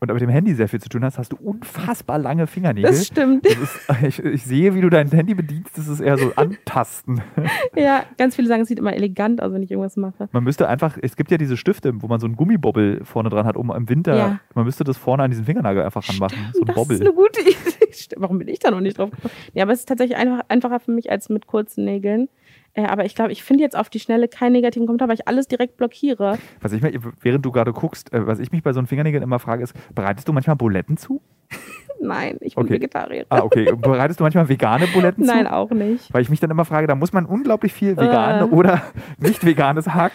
[0.00, 2.90] und mit dem Handy sehr viel zu tun hast, hast du unfassbar lange Fingernägel.
[2.90, 3.44] Das stimmt.
[3.44, 7.20] Das ist, ich, ich sehe, wie du dein Handy bedienst, das ist eher so antasten.
[7.76, 10.28] ja, ganz viele sagen, es sieht immer elegant aus, wenn ich irgendwas mache.
[10.32, 13.44] Man müsste einfach, es gibt ja diese Stifte, wo man so einen Gummibobbel vorne dran
[13.46, 14.40] hat, um im Winter, Ja.
[14.54, 16.38] man müsste das vorne an diesen Fingernagel einfach ranmachen.
[16.52, 16.96] So ein das Bobbel.
[16.96, 17.92] ist eine gute Idee.
[17.92, 19.32] Stimmt, Warum bin ich da noch nicht drauf gekommen?
[19.54, 22.28] Ja, aber es ist tatsächlich einfach, einfacher für mich als mit kurzen Nägeln.
[22.74, 25.26] Äh, aber ich glaube, ich finde jetzt auf die Schnelle keinen negativen Kommentar, weil ich
[25.26, 26.38] alles direkt blockiere.
[26.60, 29.22] Was ich mir, während du gerade guckst, äh, was ich mich bei so einem Fingernägeln
[29.22, 31.20] immer frage, ist, bereitest du manchmal Buletten zu?
[32.00, 32.74] Nein, ich bin Okay.
[32.74, 33.26] Vegetarier.
[33.28, 33.72] Ah, okay.
[33.76, 35.30] Bereitest du manchmal vegane Buletten zu?
[35.34, 36.12] Nein, auch nicht.
[36.14, 38.52] Weil ich mich dann immer frage, da muss man unglaublich viel vegan Äh.
[38.54, 38.82] oder
[39.18, 40.12] nicht veganes Hack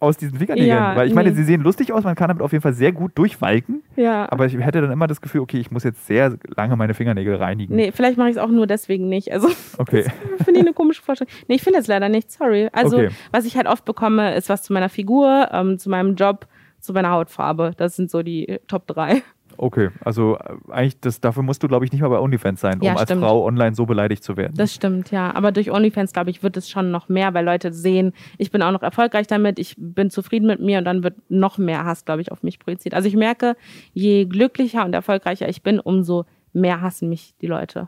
[0.00, 0.68] aus diesen Fingernägeln.
[0.76, 1.36] Ja, Weil ich meine, nee.
[1.36, 3.82] sie sehen lustig aus, man kann damit auf jeden Fall sehr gut durchwalken.
[3.96, 4.26] Ja.
[4.32, 7.36] Aber ich hätte dann immer das Gefühl, okay, ich muss jetzt sehr lange meine Fingernägel
[7.36, 7.76] reinigen.
[7.76, 9.30] Nee, vielleicht mache ich es auch nur deswegen nicht.
[9.32, 9.48] Also
[9.78, 10.04] Okay.
[10.38, 11.30] finde ich eine komische Vorstellung.
[11.48, 12.68] Nee, ich finde es leider nicht, sorry.
[12.72, 13.10] Also, Okay.
[13.30, 16.46] was ich halt oft bekomme, ist was zu meiner Figur, ähm, zu meinem Job,
[16.80, 17.72] zu meiner Hautfarbe.
[17.76, 19.22] Das sind so die äh, Top 3.
[19.62, 22.80] Okay, also äh, eigentlich, das, dafür musst du, glaube ich, nicht mal bei OnlyFans sein,
[22.80, 23.12] um Ja, als.
[23.12, 24.54] Frau online so beleidigt zu werden.
[24.56, 25.34] Das stimmt, ja.
[25.34, 28.62] Aber durch OnlyFans, glaube ich, wird es schon noch mehr, weil Leute sehen, ich bin
[28.62, 32.06] auch noch erfolgreich damit, ich bin zufrieden mit mir und dann wird noch mehr Hass,
[32.06, 32.94] glaube ich, auf mich projiziert.
[32.94, 33.54] Also ich merke,
[33.92, 37.86] je glücklicher und erfolgreicher ich bin, umso mehr hassen mich die Leute.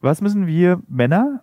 [0.00, 1.42] Was müssen wir Männer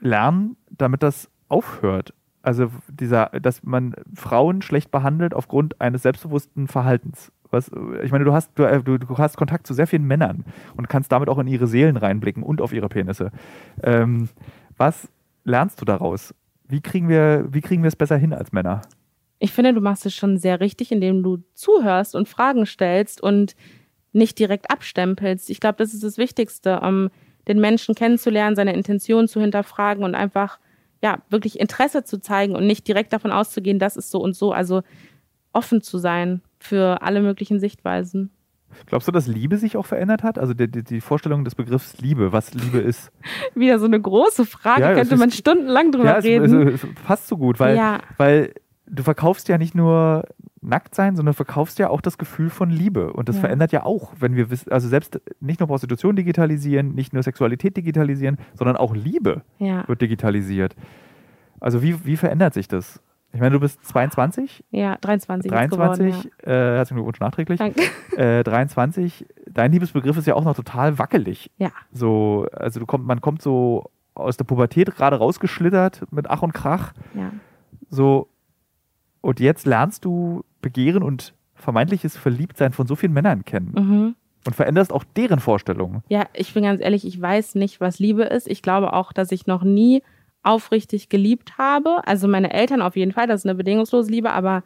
[0.00, 2.12] lernen, damit das aufhört?
[2.42, 7.30] Also dieser, dass man Frauen schlecht behandelt aufgrund eines selbstbewussten Verhaltens.
[7.54, 7.70] Was,
[8.02, 10.44] ich meine, du hast, du, äh, du, du hast Kontakt zu sehr vielen Männern
[10.76, 13.30] und kannst damit auch in ihre Seelen reinblicken und auf ihre Penisse.
[13.82, 14.28] Ähm,
[14.76, 15.08] was
[15.44, 16.34] lernst du daraus?
[16.68, 18.82] Wie kriegen wir, wie kriegen wir es besser hin als Männer?
[19.38, 23.54] Ich finde, du machst es schon sehr richtig, indem du zuhörst und Fragen stellst und
[24.12, 25.50] nicht direkt abstempelst.
[25.50, 27.10] Ich glaube, das ist das Wichtigste, um
[27.48, 30.58] den Menschen kennenzulernen, seine Intention zu hinterfragen und einfach
[31.02, 34.52] ja wirklich Interesse zu zeigen und nicht direkt davon auszugehen, das ist so und so.
[34.52, 34.82] Also
[35.52, 38.30] offen zu sein, für alle möglichen Sichtweisen.
[38.86, 40.38] Glaubst du, dass Liebe sich auch verändert hat?
[40.38, 43.12] Also die, die, die Vorstellung des Begriffs Liebe, was Liebe ist.
[43.54, 46.68] Wieder so eine große Frage, ja, könnte man stundenlang drüber ja, reden.
[46.68, 48.00] Es, es, es passt so gut, weil, ja.
[48.16, 48.52] weil
[48.86, 50.24] du verkaufst ja nicht nur
[50.60, 53.12] nackt sein, sondern verkaufst ja auch das Gefühl von Liebe.
[53.12, 53.42] Und das ja.
[53.42, 57.76] verändert ja auch, wenn wir wissen, also selbst nicht nur Prostitution digitalisieren, nicht nur Sexualität
[57.76, 60.74] digitalisieren, sondern auch Liebe wird digitalisiert.
[61.60, 63.00] Also wie, wie verändert sich das?
[63.34, 64.64] Ich meine, du bist 22?
[64.70, 65.50] Ja, 23.
[65.50, 66.52] 23, geworden, ja.
[66.52, 67.58] äh, herzlichen Glückwunsch nachträglich.
[67.58, 67.82] Danke.
[68.16, 71.50] Äh, 23, dein Liebesbegriff ist ja auch noch total wackelig.
[71.58, 71.72] Ja.
[71.92, 76.52] So, also du kommt, man kommt so aus der Pubertät gerade rausgeschlittert mit Ach und
[76.52, 76.92] Krach.
[77.14, 77.32] Ja.
[77.90, 78.28] So,
[79.20, 83.74] und jetzt lernst du Begehren und vermeintliches Verliebtsein von so vielen Männern kennen.
[83.76, 84.14] Mhm.
[84.46, 86.02] Und veränderst auch deren Vorstellungen.
[86.08, 88.46] Ja, ich bin ganz ehrlich, ich weiß nicht, was Liebe ist.
[88.46, 90.02] Ich glaube auch, dass ich noch nie
[90.44, 92.06] aufrichtig geliebt habe.
[92.06, 94.62] Also meine Eltern auf jeden Fall, das ist eine bedingungslose Liebe, aber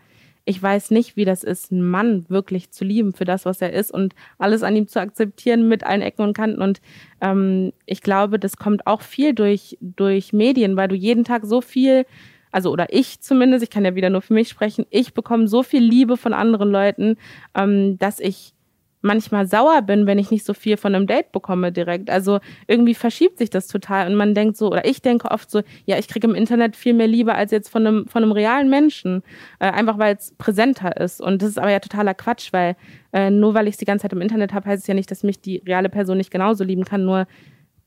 [0.49, 3.75] ich weiß nicht, wie das ist, einen Mann wirklich zu lieben für das, was er
[3.75, 6.63] ist und alles an ihm zu akzeptieren mit allen Ecken und Kanten.
[6.63, 6.81] Und
[7.21, 11.61] ähm, ich glaube, das kommt auch viel durch, durch Medien, weil du jeden Tag so
[11.61, 12.07] viel,
[12.51, 15.63] also oder ich zumindest, ich kann ja wieder nur für mich sprechen, ich bekomme so
[15.63, 17.17] viel Liebe von anderen Leuten,
[17.55, 18.55] ähm, dass ich
[19.01, 22.11] manchmal sauer bin, wenn ich nicht so viel von einem Date bekomme direkt.
[22.11, 25.63] Also irgendwie verschiebt sich das total und man denkt so, oder ich denke oft so,
[25.87, 28.69] ja, ich kriege im Internet viel mehr Liebe als jetzt von einem, von einem realen
[28.69, 29.23] Menschen,
[29.61, 31.21] äh, einfach weil es präsenter ist.
[31.21, 32.77] Und das ist aber ja totaler Quatsch, weil
[33.13, 35.11] äh, nur weil ich es die ganze Zeit im Internet habe, heißt es ja nicht,
[35.11, 37.27] dass mich die reale Person nicht genauso lieben kann, nur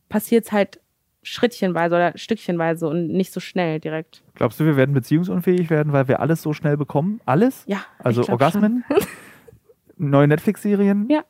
[0.09, 0.80] passiert es halt
[1.24, 4.24] schrittchenweise oder stückchenweise und nicht so schnell direkt.
[4.34, 7.22] Glaubst du, wir werden beziehungsunfähig werden, weil wir alles so schnell bekommen?
[7.26, 7.64] Alles?
[7.68, 7.86] Ja.
[7.99, 8.84] Also Orgasmen?
[10.10, 11.08] neue Netflix-Serien?
[11.10, 11.24] Ja.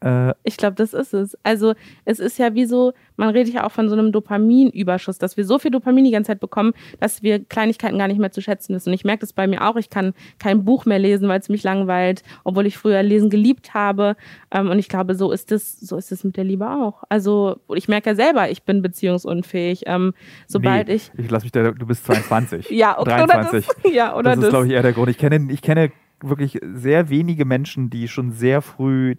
[0.00, 1.36] Äh, ich glaube, das ist es.
[1.42, 5.36] Also es ist ja wie so, man redet ja auch von so einem Dopaminüberschuss, dass
[5.36, 8.42] wir so viel Dopamin die ganze Zeit bekommen, dass wir Kleinigkeiten gar nicht mehr zu
[8.42, 8.90] schätzen wissen.
[8.90, 9.76] Und ich merke das bei mir auch.
[9.76, 13.74] Ich kann kein Buch mehr lesen, weil es mich langweilt, obwohl ich früher Lesen geliebt
[13.74, 14.16] habe.
[14.50, 17.02] Ähm, und ich glaube, so ist es, so ist es mit der Liebe auch.
[17.08, 19.84] Also ich merke ja selber, ich bin beziehungsunfähig.
[19.86, 20.12] Ähm,
[20.46, 21.10] sobald nee, ich.
[21.16, 22.70] Ich lasse mich da, du bist 22.
[22.70, 23.68] ja, okay, 23.
[23.68, 25.08] Oder das, ja, oder das ist, glaube ich, eher der Grund.
[25.08, 25.90] Ich kenne, ich kenne
[26.22, 29.16] wirklich sehr wenige Menschen, die schon sehr früh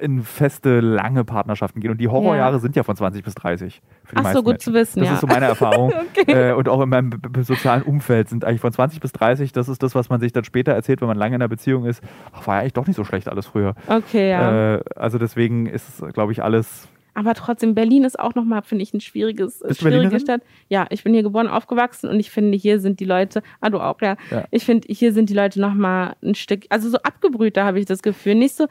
[0.00, 1.90] in feste, lange Partnerschaften gehen.
[1.90, 2.58] Und die Horrorjahre ja.
[2.58, 3.82] sind ja von 20 bis 30.
[4.04, 4.60] Für die Ach so, gut Menschen.
[4.60, 5.00] zu wissen.
[5.00, 5.14] Das ja.
[5.14, 5.92] ist so meine Erfahrung.
[5.92, 6.50] okay.
[6.50, 7.10] äh, und auch in meinem
[7.42, 10.44] sozialen Umfeld sind eigentlich von 20 bis 30, das ist das, was man sich dann
[10.44, 12.02] später erzählt, wenn man lange in einer Beziehung ist.
[12.32, 13.74] Ach, war ja eigentlich doch nicht so schlecht alles früher.
[13.86, 14.76] Okay, ja.
[14.76, 16.88] Äh, also deswegen ist es, glaube ich, alles
[17.20, 20.40] aber trotzdem, Berlin ist auch nochmal, finde ich, ein schwieriges, Bist schwierige Stadt.
[20.70, 23.78] Ja, ich bin hier geboren, aufgewachsen und ich finde, hier sind die Leute, ah, du
[23.78, 24.16] auch, ja.
[24.30, 24.44] ja.
[24.50, 28.00] Ich finde, hier sind die Leute nochmal ein Stück, also so abgebrühter habe ich das
[28.00, 28.36] Gefühl.
[28.36, 28.68] Nicht so,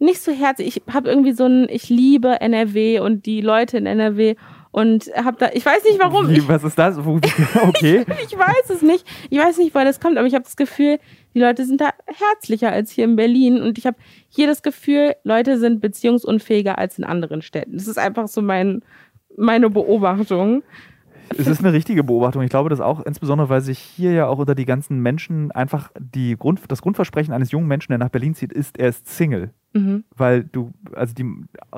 [0.00, 0.76] nicht so herzlich.
[0.76, 4.34] Ich habe irgendwie so ein, ich liebe NRW und die Leute in NRW
[4.72, 6.28] und habe da, ich weiß nicht warum.
[6.30, 6.96] Wie, was ist das?
[7.04, 8.04] Okay.
[8.08, 9.06] ich, ich weiß es nicht.
[9.30, 10.98] Ich weiß nicht, woher das kommt, aber ich habe das Gefühl,
[11.34, 13.60] die Leute sind da herzlicher als hier in Berlin.
[13.60, 13.98] Und ich habe
[14.28, 17.76] hier das Gefühl, Leute sind beziehungsunfähiger als in anderen Städten.
[17.76, 18.82] Das ist einfach so mein,
[19.36, 20.62] meine Beobachtung.
[21.38, 22.42] Es ist eine richtige Beobachtung.
[22.42, 25.90] Ich glaube das auch, insbesondere weil sich hier ja auch unter die ganzen Menschen einfach
[25.98, 29.50] die Grund, das Grundversprechen eines jungen Menschen, der nach Berlin zieht, ist, er ist Single.
[29.74, 30.04] Mhm.
[30.14, 31.24] Weil du, also die,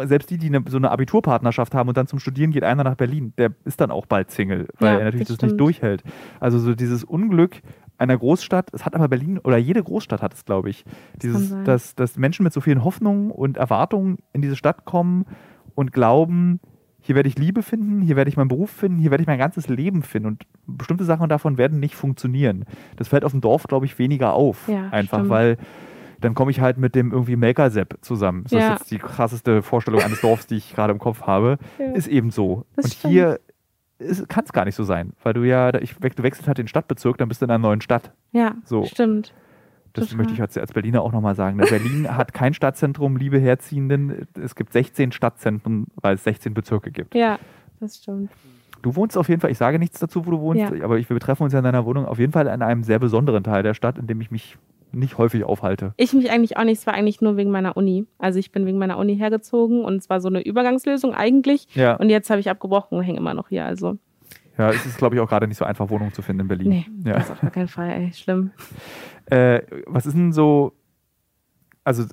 [0.04, 2.96] selbst die, die eine, so eine Abiturpartnerschaft haben und dann zum Studieren geht einer nach
[2.96, 6.02] Berlin, der ist dann auch bald Single, weil ja, er natürlich das, das nicht durchhält.
[6.40, 7.62] Also so dieses Unglück,
[7.96, 10.84] einer Großstadt, es hat aber Berlin oder jede Großstadt hat es, glaube ich,
[11.22, 15.26] dieses, dass, dass Menschen mit so vielen Hoffnungen und Erwartungen in diese Stadt kommen
[15.74, 16.60] und glauben,
[17.06, 19.38] hier werde ich Liebe finden, hier werde ich meinen Beruf finden, hier werde ich mein
[19.38, 22.64] ganzes Leben finden und bestimmte Sachen davon werden nicht funktionieren.
[22.96, 24.66] Das fällt auf dem Dorf, glaube ich, weniger auf.
[24.68, 25.28] Ja, einfach, stimmt.
[25.28, 25.58] weil
[26.22, 28.44] dann komme ich halt mit dem irgendwie Melker-Sepp zusammen.
[28.44, 28.58] Das ja.
[28.58, 31.58] ist jetzt die krasseste Vorstellung eines Dorfs, die ich gerade im Kopf habe.
[31.78, 31.92] Ja.
[31.92, 32.64] Ist eben so.
[32.74, 33.12] Das und stimmt.
[33.12, 33.40] hier
[34.28, 37.18] kann es gar nicht so sein, weil du ja, ich, du wechselst halt den Stadtbezirk,
[37.18, 38.12] dann bist du in einer neuen Stadt.
[38.32, 38.86] Ja, so.
[38.86, 39.34] stimmt.
[39.94, 40.18] Das Total.
[40.18, 41.56] möchte ich als, als Berliner auch nochmal sagen.
[41.56, 41.64] Ne?
[41.68, 44.26] Berlin hat kein Stadtzentrum, liebe Herziehenden.
[44.42, 47.14] Es gibt 16 Stadtzentren, weil es 16 Bezirke gibt.
[47.14, 47.38] Ja,
[47.80, 48.30] das stimmt.
[48.82, 50.84] Du wohnst auf jeden Fall, ich sage nichts dazu, wo du wohnst, Ja.
[50.84, 52.98] aber ich, wir betreffen uns ja in deiner Wohnung auf jeden Fall in einem sehr
[52.98, 54.58] besonderen Teil der Stadt, in dem ich mich
[54.92, 55.94] nicht häufig aufhalte.
[55.96, 58.06] Ich mich eigentlich auch nicht, es war eigentlich nur wegen meiner Uni.
[58.18, 61.66] Also ich bin wegen meiner Uni hergezogen und es war so eine Übergangslösung eigentlich.
[61.74, 63.64] Ja, Und jetzt habe ich abgebrochen und hänge immer noch hier.
[63.64, 63.96] Also,
[64.58, 66.68] ja es ist, glaube ich, auch gerade nicht so einfach, Wohnungen zu finden in Berlin.
[66.68, 67.14] nee, Ja.
[67.14, 68.50] das ist auf gar keinen Fall, ey, schlimm.
[69.26, 70.72] Äh, was ist denn so,
[71.82, 72.04] also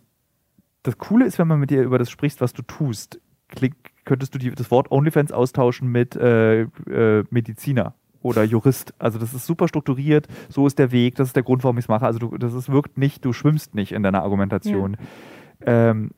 [0.84, 3.20] das Coole ist, wenn man mit dir über das sprichst, was du tust,
[3.50, 3.76] klingt,
[4.06, 8.94] könntest du die, das Wort OnlyFans austauschen mit äh, äh, Mediziner oder Jurist.
[9.00, 11.86] Also das ist super strukturiert, so ist der Weg, das ist der Grund, warum ich
[11.86, 12.06] es mache.
[12.06, 14.98] Also du, das ist, wirkt nicht, du schwimmst nicht in deiner Argumentation.
[15.66, 16.12] Ähm,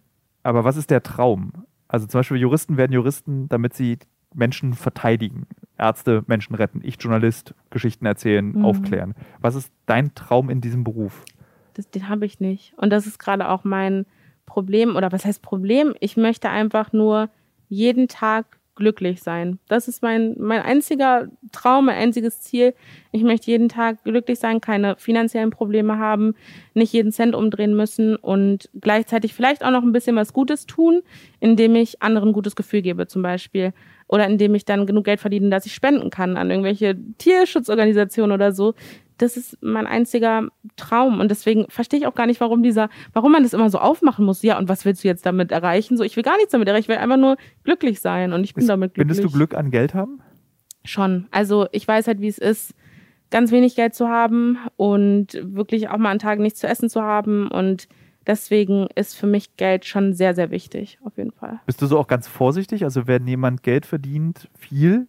[0.44, 1.52] aber was ist der Traum?
[1.88, 3.98] Also zum Beispiel Juristen werden Juristen, damit sie
[4.34, 5.46] Menschen verteidigen.
[5.78, 6.82] Ärzte Menschen retten.
[6.84, 8.66] Ich Journalist, Geschichten erzählen, Mhm.
[8.66, 9.16] aufklären.
[9.42, 11.24] Was ist dein Traum in diesem Beruf?
[11.74, 12.74] Das, den habe ich nicht.
[12.78, 14.06] Und das ist gerade auch mein
[14.46, 14.96] Problem.
[14.96, 15.96] Oder was heißt Problem?
[16.00, 17.30] Ich möchte einfach nur
[17.70, 19.60] jeden Tag glücklich sein.
[19.68, 22.74] Das ist mein, mein einziger Traum, mein einziges Ziel.
[23.12, 26.34] Ich möchte jeden Tag glücklich sein, keine finanziellen Probleme haben,
[26.74, 31.02] nicht jeden Cent umdrehen müssen und gleichzeitig vielleicht auch noch ein bisschen was Gutes tun,
[31.40, 33.74] indem ich anderen ein gutes Gefühl gebe zum Beispiel.
[34.08, 38.52] Oder indem ich dann genug Geld verdiene, dass ich spenden kann an irgendwelche Tierschutzorganisationen oder
[38.52, 38.74] so
[39.18, 41.20] das ist mein einziger Traum.
[41.20, 44.26] Und deswegen verstehe ich auch gar nicht, warum dieser, warum man das immer so aufmachen
[44.26, 44.42] muss.
[44.42, 45.98] Ja, und was willst du jetzt damit erreichen?
[45.98, 46.84] So, ich will gar nichts damit erreichen.
[46.84, 48.34] Ich will einfach nur glücklich sein.
[48.34, 49.18] Und ich bin ist, damit glücklich.
[49.18, 50.20] Findest du Glück an Geld haben?
[50.86, 51.28] Schon.
[51.32, 52.74] Also ich weiß halt, wie es ist,
[53.30, 57.02] ganz wenig Geld zu haben und wirklich auch mal an Tagen nichts zu essen zu
[57.02, 57.48] haben.
[57.48, 57.88] Und
[58.28, 61.60] deswegen ist für mich Geld schon sehr, sehr wichtig, auf jeden Fall.
[61.66, 62.84] Bist du so auch ganz vorsichtig?
[62.84, 65.08] Also wenn jemand Geld verdient, viel,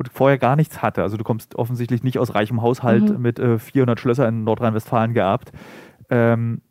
[0.00, 1.02] und vorher gar nichts hatte.
[1.02, 3.20] Also du kommst offensichtlich nicht aus reichem Haushalt mhm.
[3.20, 5.52] mit äh, 400 Schlösser in Nordrhein-Westfalen geerbt.
[6.08, 6.62] Ähm,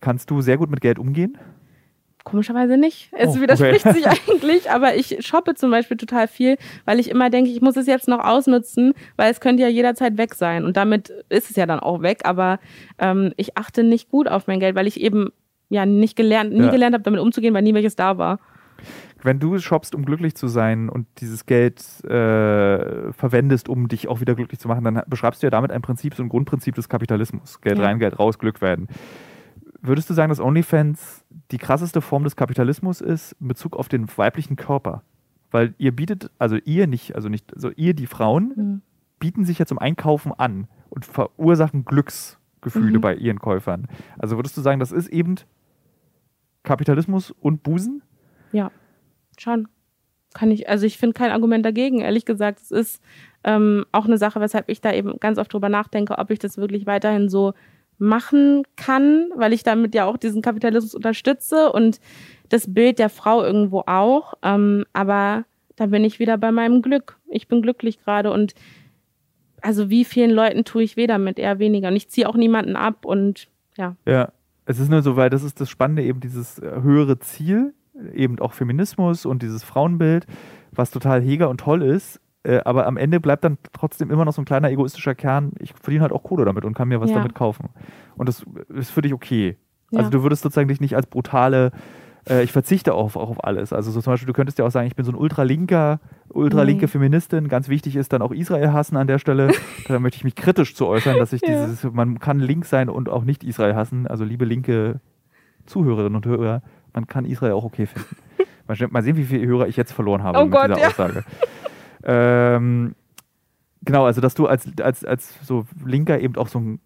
[0.00, 1.36] kannst du sehr gut mit Geld umgehen?
[2.26, 3.08] Komischerweise nicht.
[3.12, 3.94] Es oh, widerspricht okay.
[3.94, 7.76] sich eigentlich, aber ich shoppe zum Beispiel total viel, weil ich immer denke, ich muss
[7.76, 10.64] es jetzt noch ausnutzen, weil es könnte ja jederzeit weg sein.
[10.64, 12.22] Und damit ist es ja dann auch weg.
[12.24, 12.58] Aber
[12.98, 15.28] ähm, ich achte nicht gut auf mein Geld, weil ich eben
[15.68, 16.70] ja nicht gelernt, nie ja.
[16.72, 18.40] gelernt habe, damit umzugehen, weil nie welches da war
[19.22, 24.20] wenn du shoppst, um glücklich zu sein und dieses Geld äh, verwendest, um dich auch
[24.20, 26.88] wieder glücklich zu machen, dann beschreibst du ja damit ein Prinzip, so ein Grundprinzip des
[26.88, 27.60] Kapitalismus.
[27.60, 27.84] Geld ja.
[27.84, 28.88] rein, Geld raus, Glück werden.
[29.80, 34.06] Würdest du sagen, dass OnlyFans die krasseste Form des Kapitalismus ist in Bezug auf den
[34.16, 35.02] weiblichen Körper?
[35.50, 38.82] Weil ihr bietet, also ihr nicht, also nicht, also ihr, die Frauen, mhm.
[39.18, 43.00] bieten sich ja zum Einkaufen an und verursachen Glücksgefühle mhm.
[43.00, 43.88] bei ihren Käufern.
[44.18, 45.36] Also würdest du sagen, das ist eben
[46.62, 48.02] Kapitalismus und Busen?
[48.52, 48.70] Ja.
[49.38, 49.68] Schon.
[50.34, 52.60] Kann ich, also ich finde kein Argument dagegen, ehrlich gesagt.
[52.60, 53.02] Es ist
[53.44, 56.58] ähm, auch eine Sache, weshalb ich da eben ganz oft drüber nachdenke, ob ich das
[56.58, 57.54] wirklich weiterhin so
[57.98, 62.00] machen kann, weil ich damit ja auch diesen Kapitalismus unterstütze und
[62.48, 64.34] das Bild der Frau irgendwo auch.
[64.42, 65.44] Ähm, aber
[65.76, 67.18] da bin ich wieder bei meinem Glück.
[67.28, 68.54] Ich bin glücklich gerade und
[69.62, 71.88] also wie vielen Leuten tue ich weh damit, eher weniger.
[71.88, 73.96] Und ich ziehe auch niemanden ab und ja.
[74.06, 74.32] Ja,
[74.64, 77.74] es ist nur so, weil das ist das Spannende, eben dieses äh, höhere Ziel,
[78.14, 80.26] eben auch Feminismus und dieses Frauenbild,
[80.72, 82.20] was total heger und toll ist.
[82.46, 85.52] Äh, aber am Ende bleibt dann trotzdem immer noch so ein kleiner egoistischer Kern.
[85.58, 87.16] Ich verdiene halt auch Kohle damit und kann mir was ja.
[87.16, 87.70] damit kaufen.
[88.16, 89.56] Und das ist für dich okay.
[89.90, 89.98] Ja.
[89.98, 91.72] Also du würdest sozusagen dich nicht als brutale,
[92.28, 93.72] äh, ich verzichte auf, auch auf alles.
[93.72, 96.86] Also so zum Beispiel, du könntest ja auch sagen, ich bin so ein ultralinker, ultralinke
[96.86, 96.90] mhm.
[96.90, 97.48] Feministin.
[97.48, 99.50] Ganz wichtig ist dann auch Israel hassen an der Stelle.
[99.88, 101.66] da möchte ich mich kritisch zu äußern, dass ich ja.
[101.66, 104.06] dieses, man kann link sein und auch nicht Israel hassen.
[104.06, 105.00] Also liebe linke
[105.66, 106.62] Zuhörerinnen und Hörer,
[106.94, 108.16] man kann Israel auch okay finden.
[108.92, 110.86] mal sehen, wie viele Hörer ich jetzt verloren habe oh mit Gott, dieser ja.
[110.88, 111.24] Aussage.
[112.06, 112.94] Ähm,
[113.82, 116.80] genau, also dass du als, als, als so Linker eben auch so ein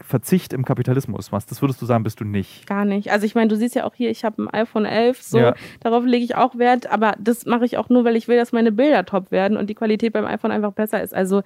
[0.00, 2.66] Verzicht im Kapitalismus machst, das würdest du sagen, bist du nicht.
[2.66, 3.12] Gar nicht.
[3.12, 5.54] Also ich meine, du siehst ja auch hier, ich habe ein iPhone 11, so ja.
[5.80, 8.50] darauf lege ich auch Wert, aber das mache ich auch nur, weil ich will, dass
[8.50, 11.14] meine Bilder top werden und die Qualität beim iPhone einfach besser ist.
[11.14, 11.42] Also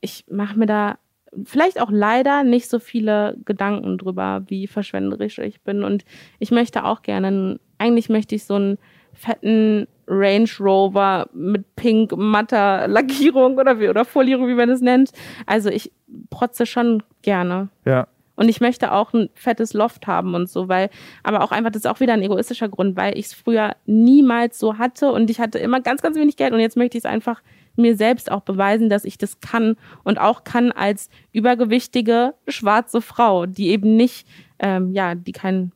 [0.00, 0.98] ich mache mir da
[1.44, 5.84] vielleicht auch leider nicht so viele Gedanken drüber, wie verschwenderisch ich bin.
[5.84, 6.04] Und
[6.40, 8.78] ich möchte auch gerne, eigentlich möchte ich so einen
[9.16, 15.10] fetten Range Rover mit pink matter Lackierung oder wie, oder Folierung, wie man es nennt.
[15.46, 15.92] Also ich
[16.30, 17.68] protze schon gerne.
[17.84, 18.06] Ja.
[18.36, 20.90] Und ich möchte auch ein fettes Loft haben und so, weil,
[21.22, 24.58] aber auch einfach, das ist auch wieder ein egoistischer Grund, weil ich es früher niemals
[24.58, 27.10] so hatte und ich hatte immer ganz, ganz wenig Geld und jetzt möchte ich es
[27.10, 27.42] einfach
[27.76, 33.46] mir selbst auch beweisen, dass ich das kann und auch kann als übergewichtige schwarze Frau,
[33.46, 35.72] die eben nicht, ähm, ja, die kein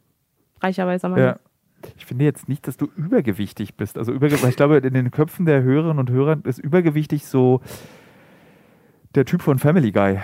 [0.61, 1.30] reicher weißer Mann ja.
[1.32, 1.49] ist.
[1.96, 3.98] Ich finde jetzt nicht, dass du übergewichtig bist.
[3.98, 7.60] Also übergewichtig, ich glaube, in den Köpfen der Hörerinnen und Hörer ist übergewichtig so
[9.14, 10.18] der Typ von Family Guy.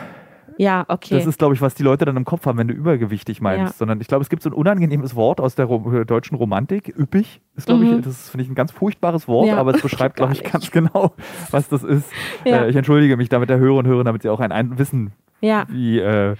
[0.58, 1.14] Ja, okay.
[1.14, 3.74] Das ist, glaube ich, was die Leute dann im Kopf haben, wenn du übergewichtig meinst.
[3.74, 3.78] Ja.
[3.78, 6.94] Sondern ich glaube, es gibt so ein unangenehmes Wort aus der Ro deutschen Romantik.
[6.96, 7.98] Üppig ist, glaube mhm.
[7.98, 9.58] ich, das finde ich ein ganz furchtbares Wort, ja.
[9.58, 11.12] aber es beschreibt, glaube ich, ganz genau,
[11.50, 12.10] was das ist.
[12.44, 12.64] Ja.
[12.64, 15.12] Äh, ich entschuldige mich damit der Hörer und Hörer, damit sie auch ein, ein wissen,
[15.40, 15.98] wie.
[15.98, 16.36] Äh,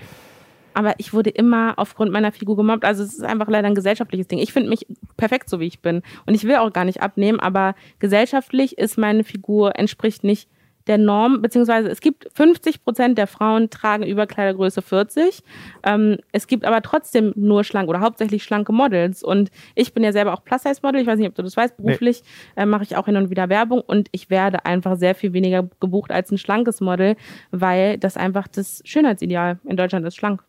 [0.77, 2.85] aber ich wurde immer aufgrund meiner Figur gemobbt.
[2.85, 4.39] Also es ist einfach leider ein gesellschaftliches Ding.
[4.39, 6.03] Ich finde mich perfekt, so wie ich bin.
[6.27, 10.51] Und ich will auch gar nicht abnehmen, aber gesellschaftlich ist meine Figur, entspricht nicht
[10.87, 15.43] der Norm, beziehungsweise es gibt 50 Prozent der Frauen tragen Überkleidergröße 40.
[15.83, 19.23] Ähm, es gibt aber trotzdem nur schlank oder hauptsächlich schlanke Models.
[19.23, 21.01] Und ich bin ja selber auch Plus-Size-Model.
[21.01, 21.79] Ich weiß nicht, ob du das weißt.
[21.79, 22.23] Beruflich
[22.55, 22.63] nee.
[22.63, 25.69] äh, mache ich auch hin und wieder Werbung und ich werde einfach sehr viel weniger
[25.81, 27.17] gebucht als ein schlankes Model,
[27.51, 30.46] weil das einfach das Schönheitsideal in Deutschland ist schlank.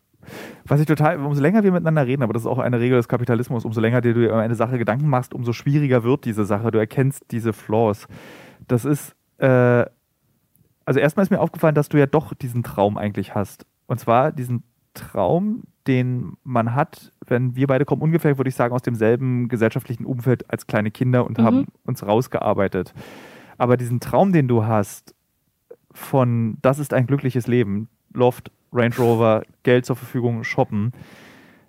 [0.66, 3.08] Was ich total, umso länger wir miteinander reden, aber das ist auch eine Regel des
[3.08, 6.70] Kapitalismus, umso länger dir du über eine Sache Gedanken machst, umso schwieriger wird diese Sache.
[6.70, 8.06] Du erkennst diese Flaws.
[8.66, 9.84] Das ist, äh,
[10.84, 13.66] also erstmal ist mir aufgefallen, dass du ja doch diesen Traum eigentlich hast.
[13.86, 14.62] Und zwar diesen
[14.94, 20.04] Traum, den man hat, wenn wir beide kommen, ungefähr, würde ich sagen, aus demselben gesellschaftlichen
[20.04, 21.42] Umfeld als kleine Kinder und Mhm.
[21.42, 22.92] haben uns rausgearbeitet.
[23.56, 25.14] Aber diesen Traum, den du hast,
[25.92, 30.92] von das ist ein glückliches Leben, Loft, Range Rover, Geld zur Verfügung, shoppen,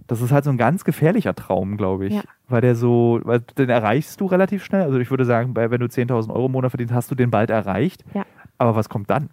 [0.08, 2.14] das ist halt so ein ganz gefährlicher Traum, glaube ich.
[2.16, 2.22] Ja.
[2.48, 4.82] Weil der so, weil den erreichst du relativ schnell.
[4.84, 7.30] Also ich würde sagen, bei, wenn du 10.000 Euro im Monat verdienst, hast du den
[7.30, 8.04] bald erreicht.
[8.14, 8.26] Ja.
[8.58, 9.30] Aber was kommt dann?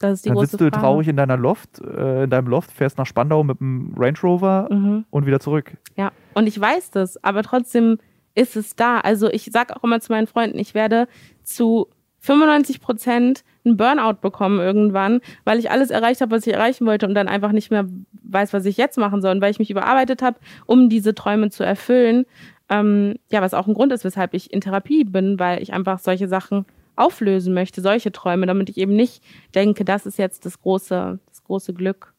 [0.00, 0.80] Das ist die dann große sitzt du Frage.
[0.80, 4.68] traurig in deiner Loft, äh, in deinem Loft, fährst nach Spandau mit dem Range Rover
[4.70, 5.04] Mhm.
[5.10, 5.72] und wieder zurück.
[5.96, 7.98] Ja, und ich weiß das, aber trotzdem
[8.36, 9.00] ist es da.
[9.00, 11.08] Also ich sage auch immer zu meinen Freunden, ich werde
[11.42, 11.88] zu
[12.28, 17.06] 95 Prozent einen Burnout bekommen irgendwann, weil ich alles erreicht habe, was ich erreichen wollte
[17.06, 17.86] und dann einfach nicht mehr
[18.22, 21.48] weiß, was ich jetzt machen soll und weil ich mich überarbeitet habe, um diese Träume
[21.48, 22.26] zu erfüllen.
[22.68, 25.98] Ähm, ja, was auch ein Grund ist, weshalb ich in Therapie bin, weil ich einfach
[26.00, 26.66] solche Sachen
[26.96, 29.22] auflösen möchte, solche Träume, damit ich eben nicht
[29.54, 32.12] denke, das ist jetzt das große, das große Glück.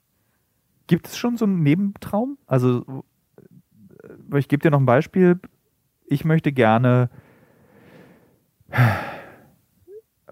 [0.87, 2.39] Gibt es schon so einen Nebentraum?
[2.47, 3.03] Also,
[4.31, 5.39] äh, ich gebe dir noch ein Beispiel.
[6.07, 7.11] Ich möchte gerne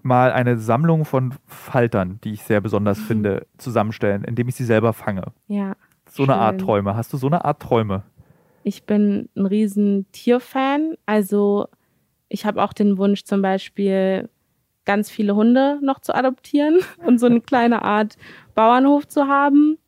[0.08, 4.92] mal eine Sammlung von Faltern, die ich sehr besonders finde, zusammenstellen, indem ich sie selber
[4.92, 5.32] fange.
[5.46, 5.76] Ja.
[6.10, 6.66] So eine Art Schön.
[6.66, 6.96] Träume.
[6.96, 8.02] Hast du so eine Art Träume?
[8.64, 10.96] Ich bin ein riesen Tierfan.
[11.06, 11.68] Also
[12.28, 14.28] ich habe auch den Wunsch zum Beispiel
[14.84, 18.16] ganz viele Hunde noch zu adoptieren und so eine kleine Art
[18.54, 19.78] Bauernhof zu haben.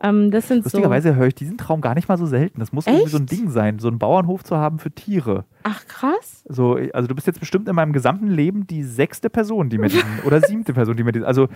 [0.00, 0.64] Ähm, das sind so.
[0.64, 2.60] Lustigerweise höre ich diesen Traum gar nicht mal so selten.
[2.60, 3.32] Das muss irgendwie so ein Echt?
[3.32, 5.44] Ding sein, so einen Bauernhof zu haben für Tiere.
[5.62, 6.42] Ach krass.
[6.48, 9.88] So, also du bist jetzt bestimmt in meinem gesamten Leben die sechste Person, die mir
[9.88, 11.48] diesen, oder siebte Person, die mir diesen, also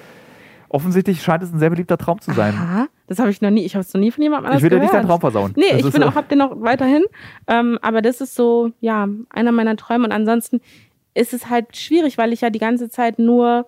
[0.71, 2.55] offensichtlich scheint es ein sehr beliebter Traum zu sein.
[2.55, 3.65] Aha, das habe ich noch nie.
[3.65, 5.53] Ich habe es noch nie von jemandem anders ich will dir nicht deinen Traum versauen.
[5.57, 7.05] Nee, Das ich bin so- auch, hab den noch weiterhin.
[7.47, 10.05] Ähm, aber das ist so, ja, einer meiner Träume.
[10.05, 10.61] Und ansonsten
[11.15, 13.67] ist es halt schwierig, weil ich ja die ganze Zeit nur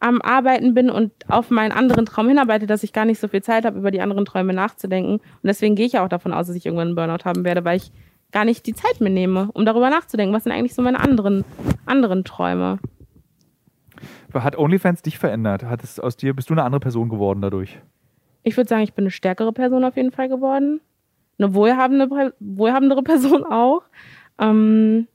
[0.00, 3.42] am Arbeiten bin und auf meinen anderen Traum hinarbeite, dass ich gar nicht so viel
[3.42, 5.14] Zeit habe, über die anderen Träume nachzudenken.
[5.14, 7.64] Und deswegen gehe ich ja auch davon aus, dass ich irgendwann einen Burnout haben werde,
[7.64, 7.90] weil ich
[8.30, 10.34] gar nicht die Zeit mir nehme, um darüber nachzudenken.
[10.34, 11.44] Was sind eigentlich so meine anderen,
[11.86, 12.78] anderen Träume?
[14.32, 15.64] Hat OnlyFans dich verändert?
[15.64, 17.80] Hat es aus dir, bist du eine andere Person geworden dadurch?
[18.42, 20.80] Ich würde sagen, ich bin eine stärkere Person auf jeden Fall geworden.
[21.38, 23.82] Eine wohlhabende, wohlhabendere Person auch.
[24.38, 25.08] Ähm,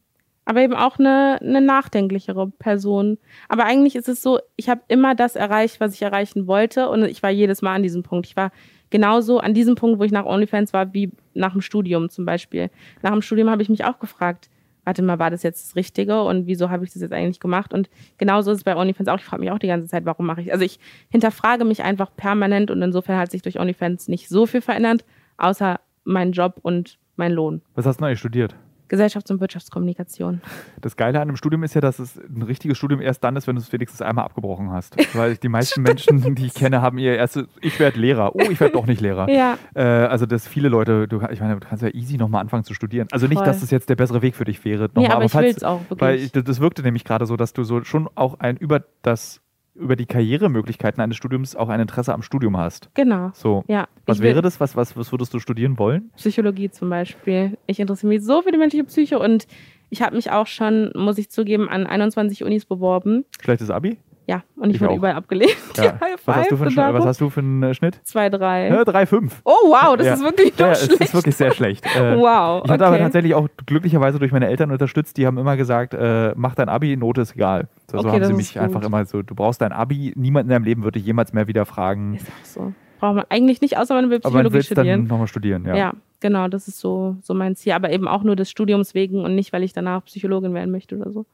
[0.45, 3.17] aber eben auch eine, eine nachdenklichere Person.
[3.47, 6.89] Aber eigentlich ist es so, ich habe immer das erreicht, was ich erreichen wollte.
[6.89, 8.27] Und ich war jedes Mal an diesem Punkt.
[8.27, 8.51] Ich war
[8.89, 12.69] genauso an diesem Punkt, wo ich nach OnlyFans war, wie nach dem Studium zum Beispiel.
[13.01, 14.49] Nach dem Studium habe ich mich auch gefragt,
[14.85, 17.73] warte mal, war das jetzt das Richtige und wieso habe ich das jetzt eigentlich gemacht?
[17.73, 19.17] Und genauso ist es bei OnlyFans auch.
[19.17, 20.79] Ich frage mich auch die ganze Zeit, warum mache ich Also ich
[21.09, 25.05] hinterfrage mich einfach permanent und insofern hat sich durch OnlyFans nicht so viel verändert,
[25.37, 27.61] außer mein Job und mein Lohn.
[27.75, 28.55] Was hast du eigentlich studiert?
[28.89, 30.41] Gesellschafts- und Wirtschaftskommunikation.
[30.81, 33.47] Das Geile an einem Studium ist ja, dass es ein richtiges Studium erst dann ist,
[33.47, 34.95] wenn du es wenigstens einmal abgebrochen hast.
[35.15, 38.35] Weil die meisten Menschen, die ich kenne, haben ihr erstes, ich werde Lehrer.
[38.35, 39.27] Oh, ich werde doch nicht Lehrer.
[39.33, 42.63] Ja, Äh, also, dass viele Leute, du, ich meine, du kannst ja easy nochmal anfangen
[42.63, 43.07] zu studieren.
[43.11, 43.45] Also nicht, Voll.
[43.47, 44.89] dass das jetzt der bessere Weg für dich wäre.
[44.93, 46.25] nochmal, aber ich will es auch Weil wirklich.
[46.25, 49.41] ich, das das wirkte nämlich gerade so, dass du so schon auch ein über das
[49.75, 52.89] über die Karrieremöglichkeiten eines Studiums auch ein Interesse am Studium hast.
[52.93, 53.31] genau.
[53.33, 53.63] So.
[53.67, 53.87] Ja.
[54.05, 54.59] Was wäre das?
[54.59, 56.11] Was, was, was würdest du studieren wollen?
[56.15, 57.57] Psychologie zum Beispiel.
[57.65, 59.47] Ich interessiere mich so für die menschliche Psyche und
[59.89, 63.25] ich habe mich auch schon, muss ich zugeben, an 21 Unis beworben.
[63.41, 63.97] Schlechtes Abi?
[64.25, 64.97] Ja, und ich, Ich wurde auch.
[64.97, 65.55] überall abgelehnt.
[65.75, 65.99] Ja.
[66.25, 67.99] Was hast, du für einen, Schnitt- was hast du für einen Schnitt?
[68.05, 68.69] Zwei, drei.
[68.69, 69.31] Ja, 3,5.
[69.43, 70.13] Oh, wow, das Ja.
[70.13, 71.01] ist wirklich Ja, schlecht.
[71.01, 71.85] ist wirklich sehr schlecht.
[71.95, 72.61] Äh, wow.
[72.63, 76.31] Ich hatte aber tatsächlich auch glücklicherweise durch meine Eltern unterstützt, die haben immer gesagt, äh,
[76.37, 77.67] mach dein Abi, Note ist egal.
[77.91, 80.45] So, so Okay, haben das sie mich einfach immer so, du brauchst dein Abi, niemand
[80.45, 82.73] in deinem Leben wird dich jemals mehr wieder fragen, Ist auch so.
[83.01, 85.07] Braucht man eigentlich nicht, außer man will aber man Psychologie willst dann studieren.
[85.07, 85.65] nochmal studieren.
[85.65, 85.75] Ja.
[85.75, 85.93] Ja.
[86.21, 87.73] genau, das ist so, so mein Ziel.
[87.73, 90.95] Aber eben auch nur des Studiums wegen und nicht, weil ich danach Psychologin werden möchte
[90.97, 91.25] oder so.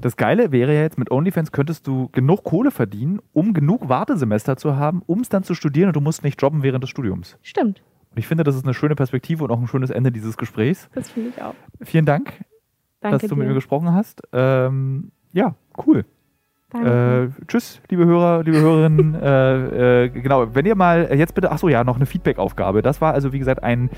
[0.00, 4.56] Das Geile wäre ja jetzt, mit OnlyFans könntest du genug Kohle verdienen, um genug Wartesemester
[4.56, 7.38] zu haben, um es dann zu studieren und du musst nicht jobben während des Studiums.
[7.42, 10.36] Stimmt, Und ich finde, das ist eine schöne Perspektive und auch ein schönes Ende dieses
[10.36, 10.88] Gesprächs.
[10.94, 11.54] das finde ich auch.
[11.80, 12.32] Vielen Dank,
[13.00, 13.40] Danke dass du dir.
[13.40, 14.22] mit mir gesprochen hast.
[14.32, 15.54] Ähm, ja,
[15.86, 16.04] cool.
[16.70, 17.30] Danke.
[17.38, 19.14] Äh, tschüss, liebe Hörer, liebe Hörerinnen.
[19.22, 22.80] äh, äh, genau, wenn ihr mal äh, jetzt bitte, ach so ja, noch eine Feedback-Aufgabe.
[22.80, 23.90] Das war also wie gesagt ein.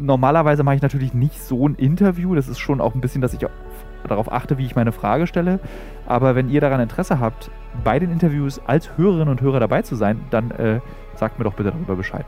[0.00, 2.36] Normalerweise mache ich natürlich nicht so ein Interview.
[2.36, 3.40] Das ist schon auch ein bisschen, dass ich
[4.06, 5.60] darauf achte, wie ich meine Frage stelle.
[6.06, 7.50] Aber wenn ihr daran Interesse habt,
[7.84, 10.80] bei den Interviews als Hörerinnen und Hörer dabei zu sein, dann äh,
[11.14, 12.26] sagt mir doch bitte darüber Bescheid.